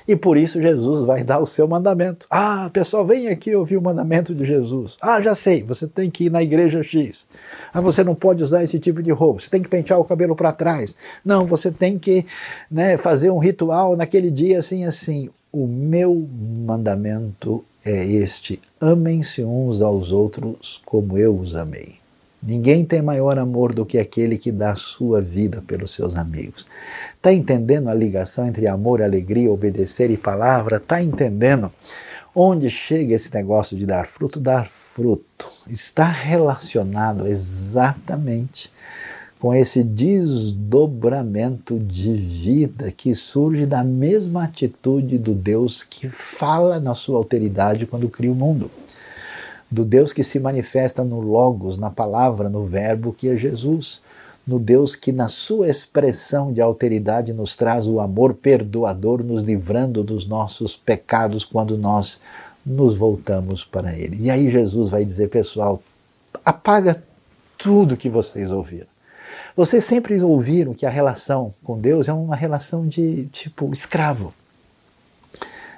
E 0.06 0.14
por 0.14 0.36
isso 0.36 0.60
Jesus 0.60 1.06
vai 1.06 1.24
dar 1.24 1.40
o 1.40 1.46
seu 1.46 1.66
mandamento. 1.66 2.26
Ah, 2.30 2.68
pessoal, 2.72 3.06
vem 3.06 3.28
aqui 3.28 3.54
ouvir 3.54 3.78
o 3.78 3.82
mandamento 3.82 4.34
de 4.34 4.44
Jesus. 4.44 4.96
Ah, 5.00 5.20
já 5.20 5.34
sei, 5.34 5.62
você 5.62 5.86
tem 5.86 6.10
que 6.10 6.24
ir 6.24 6.30
na 6.30 6.42
igreja 6.42 6.82
X. 6.82 7.26
Ah, 7.72 7.80
você 7.80 8.04
não 8.04 8.14
pode 8.14 8.42
usar 8.42 8.62
esse 8.62 8.78
tipo 8.78 9.02
de 9.02 9.10
roupa. 9.10 9.40
Você 9.40 9.48
tem 9.48 9.62
que 9.62 9.68
pentear 9.68 9.98
o 9.98 10.04
cabelo 10.04 10.36
para 10.36 10.52
trás. 10.52 10.96
Não, 11.24 11.46
você 11.46 11.70
tem 11.70 11.98
que 11.98 12.26
né, 12.70 12.98
fazer 12.98 13.30
um 13.30 13.38
ritual 13.38 13.96
naquele 13.96 14.30
dia 14.30 14.58
assim, 14.58 14.84
assim. 14.84 15.30
O 15.50 15.66
meu 15.66 16.26
mandamento 16.66 17.64
é 17.84 18.04
este: 18.04 18.60
amem-se 18.80 19.42
uns 19.42 19.80
aos 19.80 20.12
outros 20.12 20.82
como 20.84 21.16
eu 21.16 21.34
os 21.34 21.54
amei. 21.54 22.03
Ninguém 22.46 22.84
tem 22.84 23.00
maior 23.00 23.38
amor 23.38 23.72
do 23.72 23.86
que 23.86 23.98
aquele 23.98 24.36
que 24.36 24.52
dá 24.52 24.72
a 24.72 24.76
sua 24.76 25.22
vida 25.22 25.62
pelos 25.66 25.92
seus 25.92 26.14
amigos. 26.14 26.66
Está 27.16 27.32
entendendo 27.32 27.88
a 27.88 27.94
ligação 27.94 28.46
entre 28.46 28.66
amor, 28.66 29.00
alegria, 29.00 29.50
obedecer 29.50 30.10
e 30.10 30.16
palavra? 30.18 30.76
Está 30.76 31.02
entendendo 31.02 31.72
onde 32.34 32.68
chega 32.68 33.14
esse 33.14 33.32
negócio 33.32 33.78
de 33.78 33.86
dar 33.86 34.06
fruto? 34.06 34.38
Dar 34.38 34.66
fruto 34.66 35.48
está 35.70 36.04
relacionado 36.04 37.26
exatamente 37.26 38.70
com 39.38 39.54
esse 39.54 39.82
desdobramento 39.82 41.78
de 41.78 42.12
vida 42.12 42.92
que 42.92 43.14
surge 43.14 43.64
da 43.64 43.82
mesma 43.82 44.44
atitude 44.44 45.16
do 45.16 45.34
Deus 45.34 45.82
que 45.82 46.10
fala 46.10 46.78
na 46.78 46.94
sua 46.94 47.16
autoridade 47.16 47.86
quando 47.86 48.08
cria 48.10 48.32
o 48.32 48.34
mundo 48.34 48.70
do 49.74 49.84
Deus 49.84 50.12
que 50.12 50.22
se 50.22 50.38
manifesta 50.38 51.02
no 51.02 51.18
Logos, 51.18 51.78
na 51.78 51.90
palavra, 51.90 52.48
no 52.48 52.64
Verbo, 52.64 53.12
que 53.12 53.28
é 53.28 53.36
Jesus, 53.36 54.00
no 54.46 54.56
Deus 54.56 54.94
que, 54.94 55.10
na 55.10 55.26
sua 55.26 55.68
expressão 55.68 56.52
de 56.52 56.60
alteridade, 56.60 57.32
nos 57.32 57.56
traz 57.56 57.88
o 57.88 57.98
amor 57.98 58.34
perdoador, 58.34 59.24
nos 59.24 59.42
livrando 59.42 60.04
dos 60.04 60.26
nossos 60.26 60.76
pecados 60.76 61.44
quando 61.44 61.76
nós 61.76 62.20
nos 62.64 62.96
voltamos 62.96 63.64
para 63.64 63.92
Ele. 63.98 64.16
E 64.20 64.30
aí 64.30 64.48
Jesus 64.48 64.90
vai 64.90 65.04
dizer, 65.04 65.28
pessoal, 65.28 65.82
apaga 66.44 67.02
tudo 67.58 67.96
que 67.96 68.08
vocês 68.08 68.52
ouviram. 68.52 68.86
Vocês 69.56 69.84
sempre 69.84 70.22
ouviram 70.22 70.72
que 70.72 70.86
a 70.86 70.90
relação 70.90 71.52
com 71.64 71.80
Deus 71.80 72.06
é 72.06 72.12
uma 72.12 72.36
relação 72.36 72.86
de 72.86 73.24
tipo 73.32 73.72
escravo, 73.72 74.32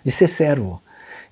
de 0.05 0.11
ser 0.11 0.29
servo. 0.29 0.83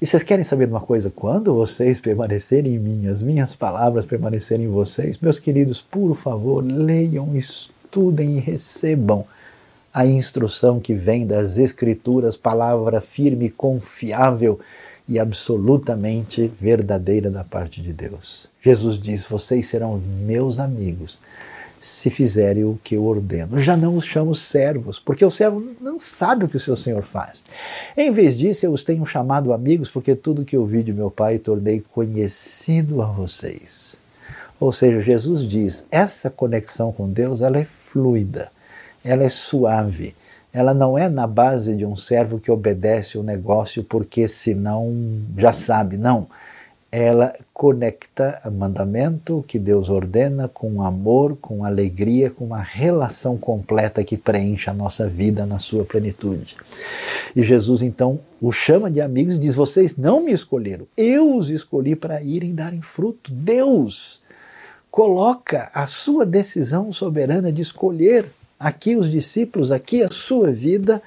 E 0.04 0.06
vocês 0.06 0.22
querem 0.22 0.44
saber 0.44 0.66
de 0.66 0.72
uma 0.74 0.82
coisa? 0.82 1.08
Quando 1.08 1.54
vocês 1.54 1.98
permanecerem 1.98 2.74
em 2.74 2.78
mim, 2.78 3.06
as 3.06 3.22
minhas 3.22 3.54
palavras 3.56 4.04
permanecerem 4.04 4.66
em 4.66 4.68
vocês, 4.68 5.16
meus 5.16 5.38
queridos, 5.38 5.80
por 5.80 6.14
favor, 6.14 6.62
leiam, 6.62 7.34
estudem 7.34 8.36
e 8.36 8.38
recebam 8.38 9.24
a 9.94 10.04
instrução 10.04 10.78
que 10.78 10.92
vem 10.92 11.26
das 11.26 11.56
Escrituras, 11.56 12.36
palavra 12.36 13.00
firme, 13.00 13.48
confiável 13.48 14.60
e 15.08 15.18
absolutamente 15.18 16.52
verdadeira 16.60 17.30
da 17.30 17.42
parte 17.42 17.80
de 17.80 17.94
Deus. 17.94 18.50
Jesus 18.60 18.98
diz: 18.98 19.24
Vocês 19.24 19.68
serão 19.68 19.98
meus 20.26 20.58
amigos 20.58 21.18
se 21.84 22.08
fizerem 22.08 22.64
o 22.64 22.80
que 22.82 22.96
eu 22.96 23.04
ordeno. 23.04 23.58
Já 23.58 23.76
não 23.76 23.94
os 23.94 24.06
chamo 24.06 24.34
servos, 24.34 24.98
porque 24.98 25.22
o 25.22 25.30
servo 25.30 25.62
não 25.82 25.98
sabe 25.98 26.46
o 26.46 26.48
que 26.48 26.56
o 26.56 26.60
seu 26.60 26.74
senhor 26.74 27.02
faz. 27.02 27.44
Em 27.94 28.10
vez 28.10 28.38
disso, 28.38 28.64
eu 28.64 28.72
os 28.72 28.82
tenho 28.82 29.04
chamado 29.04 29.52
amigos, 29.52 29.90
porque 29.90 30.14
tudo 30.14 30.46
que 30.46 30.56
ouvi 30.56 30.82
de 30.82 30.94
meu 30.94 31.10
Pai 31.10 31.38
tornei 31.38 31.84
conhecido 31.92 33.02
a 33.02 33.04
vocês. 33.04 34.00
Ou 34.58 34.72
seja, 34.72 34.98
Jesus 35.02 35.46
diz: 35.46 35.86
essa 35.90 36.30
conexão 36.30 36.90
com 36.90 37.06
Deus 37.06 37.42
ela 37.42 37.58
é 37.58 37.64
fluida, 37.66 38.50
ela 39.04 39.22
é 39.22 39.28
suave. 39.28 40.16
Ela 40.54 40.72
não 40.72 40.96
é 40.96 41.08
na 41.08 41.26
base 41.26 41.74
de 41.74 41.84
um 41.84 41.96
servo 41.96 42.38
que 42.38 42.50
obedece 42.50 43.18
o 43.18 43.24
negócio 43.24 43.84
porque 43.84 44.26
senão 44.26 44.94
já 45.36 45.52
sabe, 45.52 45.96
não 45.98 46.28
ela 46.96 47.32
conecta 47.52 48.40
o 48.44 48.52
mandamento 48.52 49.44
que 49.48 49.58
Deus 49.58 49.88
ordena 49.88 50.46
com 50.46 50.80
amor, 50.80 51.36
com 51.40 51.64
alegria, 51.64 52.30
com 52.30 52.44
uma 52.44 52.62
relação 52.62 53.36
completa 53.36 54.04
que 54.04 54.16
preenche 54.16 54.70
a 54.70 54.72
nossa 54.72 55.08
vida 55.08 55.44
na 55.44 55.58
sua 55.58 55.84
plenitude. 55.84 56.56
E 57.34 57.42
Jesus 57.42 57.82
então 57.82 58.20
o 58.40 58.52
chama 58.52 58.88
de 58.92 59.00
amigos 59.00 59.34
e 59.34 59.40
diz: 59.40 59.56
Vocês 59.56 59.96
não 59.96 60.24
me 60.24 60.30
escolheram, 60.30 60.86
eu 60.96 61.34
os 61.34 61.50
escolhi 61.50 61.96
para 61.96 62.22
irem 62.22 62.54
darem 62.54 62.80
fruto. 62.80 63.32
Deus 63.32 64.22
coloca 64.88 65.72
a 65.74 65.88
sua 65.88 66.24
decisão 66.24 66.92
soberana 66.92 67.50
de 67.50 67.60
escolher 67.60 68.30
aqui 68.56 68.94
os 68.94 69.10
discípulos, 69.10 69.72
aqui 69.72 70.00
a 70.00 70.08
sua 70.08 70.52
vida 70.52 71.02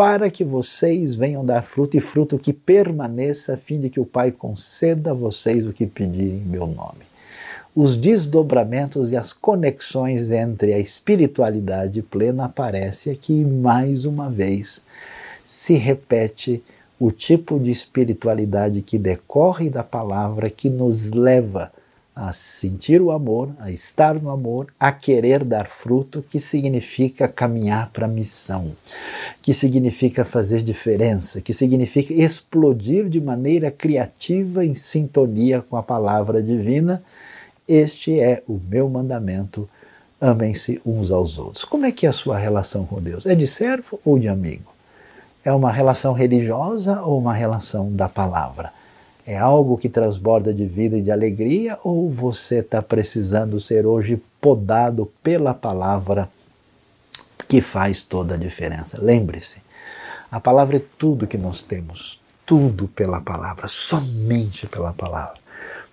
para 0.00 0.30
que 0.30 0.42
vocês 0.42 1.14
venham 1.14 1.44
dar 1.44 1.60
fruto 1.60 1.94
e 1.94 2.00
fruto 2.00 2.38
que 2.38 2.54
permaneça, 2.54 3.52
a 3.52 3.56
fim 3.58 3.78
de 3.78 3.90
que 3.90 4.00
o 4.00 4.06
Pai 4.06 4.32
conceda 4.32 5.10
a 5.10 5.14
vocês 5.14 5.66
o 5.66 5.74
que 5.74 5.86
pedirem 5.86 6.38
em 6.38 6.46
meu 6.46 6.66
nome. 6.66 7.04
Os 7.76 7.98
desdobramentos 7.98 9.10
e 9.10 9.16
as 9.18 9.34
conexões 9.34 10.30
entre 10.30 10.72
a 10.72 10.78
espiritualidade 10.78 12.00
plena 12.00 12.46
aparecem 12.46 13.12
aqui 13.12 13.44
mais 13.44 14.06
uma 14.06 14.30
vez. 14.30 14.80
Se 15.44 15.74
repete 15.74 16.64
o 16.98 17.12
tipo 17.12 17.60
de 17.60 17.70
espiritualidade 17.70 18.80
que 18.80 18.98
decorre 18.98 19.68
da 19.68 19.84
palavra 19.84 20.48
que 20.48 20.70
nos 20.70 21.12
leva 21.12 21.70
a 22.14 22.32
sentir 22.32 23.00
o 23.00 23.10
amor, 23.10 23.50
a 23.58 23.70
estar 23.70 24.20
no 24.20 24.30
amor, 24.30 24.66
a 24.78 24.92
querer 24.92 25.44
dar 25.44 25.66
fruto, 25.66 26.24
que 26.28 26.40
significa 26.40 27.28
caminhar 27.28 27.90
para 27.90 28.06
a 28.06 28.08
missão, 28.08 28.72
que 29.40 29.54
significa 29.54 30.24
fazer 30.24 30.62
diferença, 30.62 31.40
que 31.40 31.52
significa 31.52 32.12
explodir 32.12 33.08
de 33.08 33.20
maneira 33.20 33.70
criativa 33.70 34.64
em 34.64 34.74
sintonia 34.74 35.62
com 35.62 35.76
a 35.76 35.82
palavra 35.82 36.42
divina. 36.42 37.02
Este 37.66 38.18
é 38.18 38.42
o 38.48 38.60
meu 38.68 38.88
mandamento. 38.88 39.68
Amem-se 40.20 40.80
uns 40.84 41.10
aos 41.10 41.38
outros. 41.38 41.64
Como 41.64 41.86
é 41.86 41.92
que 41.92 42.04
é 42.04 42.08
a 42.08 42.12
sua 42.12 42.36
relação 42.36 42.84
com 42.84 43.00
Deus? 43.00 43.24
É 43.24 43.34
de 43.34 43.46
servo 43.46 43.98
ou 44.04 44.18
de 44.18 44.28
amigo? 44.28 44.70
É 45.42 45.52
uma 45.52 45.72
relação 45.72 46.12
religiosa 46.12 47.00
ou 47.00 47.18
uma 47.18 47.32
relação 47.32 47.90
da 47.92 48.08
palavra? 48.08 48.79
É 49.30 49.38
algo 49.38 49.78
que 49.78 49.88
transborda 49.88 50.52
de 50.52 50.66
vida 50.66 50.98
e 50.98 51.02
de 51.02 51.12
alegria 51.12 51.78
ou 51.84 52.10
você 52.10 52.56
está 52.56 52.82
precisando 52.82 53.60
ser 53.60 53.86
hoje 53.86 54.20
podado 54.40 55.08
pela 55.22 55.54
palavra 55.54 56.28
que 57.46 57.60
faz 57.60 58.02
toda 58.02 58.34
a 58.34 58.36
diferença? 58.36 58.98
Lembre-se, 59.00 59.62
a 60.32 60.40
palavra 60.40 60.78
é 60.78 60.82
tudo 60.98 61.28
que 61.28 61.38
nós 61.38 61.62
temos, 61.62 62.20
tudo 62.44 62.88
pela 62.88 63.20
palavra, 63.20 63.68
somente 63.68 64.66
pela 64.66 64.92
palavra. 64.92 65.38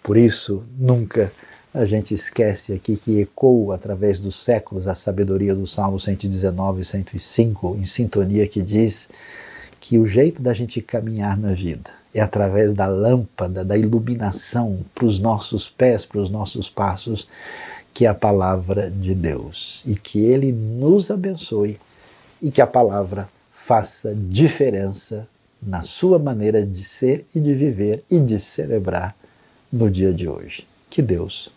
Por 0.02 0.18
isso, 0.18 0.66
nunca 0.76 1.32
a 1.72 1.86
gente 1.86 2.16
esquece 2.16 2.74
aqui 2.74 2.98
que 2.98 3.22
ecoa 3.22 3.76
através 3.76 4.20
dos 4.20 4.36
séculos 4.36 4.88
a 4.88 4.96
sabedoria 4.96 5.54
do 5.54 5.68
Salmo 5.68 6.00
119 6.00 6.82
e 6.82 6.86
105, 6.86 7.76
em 7.76 7.86
sintonia, 7.86 8.48
que 8.48 8.64
diz 8.64 9.10
que 9.80 10.00
o 10.00 10.08
jeito 10.08 10.42
da 10.42 10.56
gente 10.56 10.82
caminhar 10.82 11.38
na 11.38 11.54
vida 11.54 11.98
é 12.20 12.22
através 12.22 12.74
da 12.74 12.88
lâmpada, 12.88 13.64
da 13.64 13.78
iluminação 13.78 14.80
para 14.96 15.06
os 15.06 15.20
nossos 15.20 15.70
pés, 15.70 16.04
para 16.04 16.20
os 16.20 16.30
nossos 16.30 16.70
passos, 16.70 17.28
que 17.94 18.06
é 18.06 18.08
a 18.08 18.16
palavra 18.16 18.90
de 18.90 19.14
Deus. 19.14 19.84
E 19.86 19.96
que 19.96 20.20
Ele 20.20 20.52
nos 20.52 21.12
abençoe 21.12 21.80
e 22.42 22.50
que 22.50 22.62
a 22.62 22.68
palavra 22.68 23.30
faça 23.52 24.16
diferença 24.16 25.28
na 25.62 25.82
sua 25.82 26.18
maneira 26.18 26.66
de 26.66 26.84
ser 26.84 27.26
e 27.36 27.40
de 27.40 27.54
viver 27.54 28.04
e 28.10 28.20
de 28.20 28.40
celebrar 28.40 29.16
no 29.72 29.90
dia 29.90 30.14
de 30.14 30.28
hoje. 30.28 30.68
Que 30.90 31.02
Deus 31.02 31.52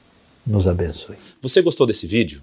nos 0.47 0.67
abençoe. 0.67 1.17
Você 1.41 1.63
gostou 1.63 1.87
desse 1.87 2.07
vídeo? 2.07 2.43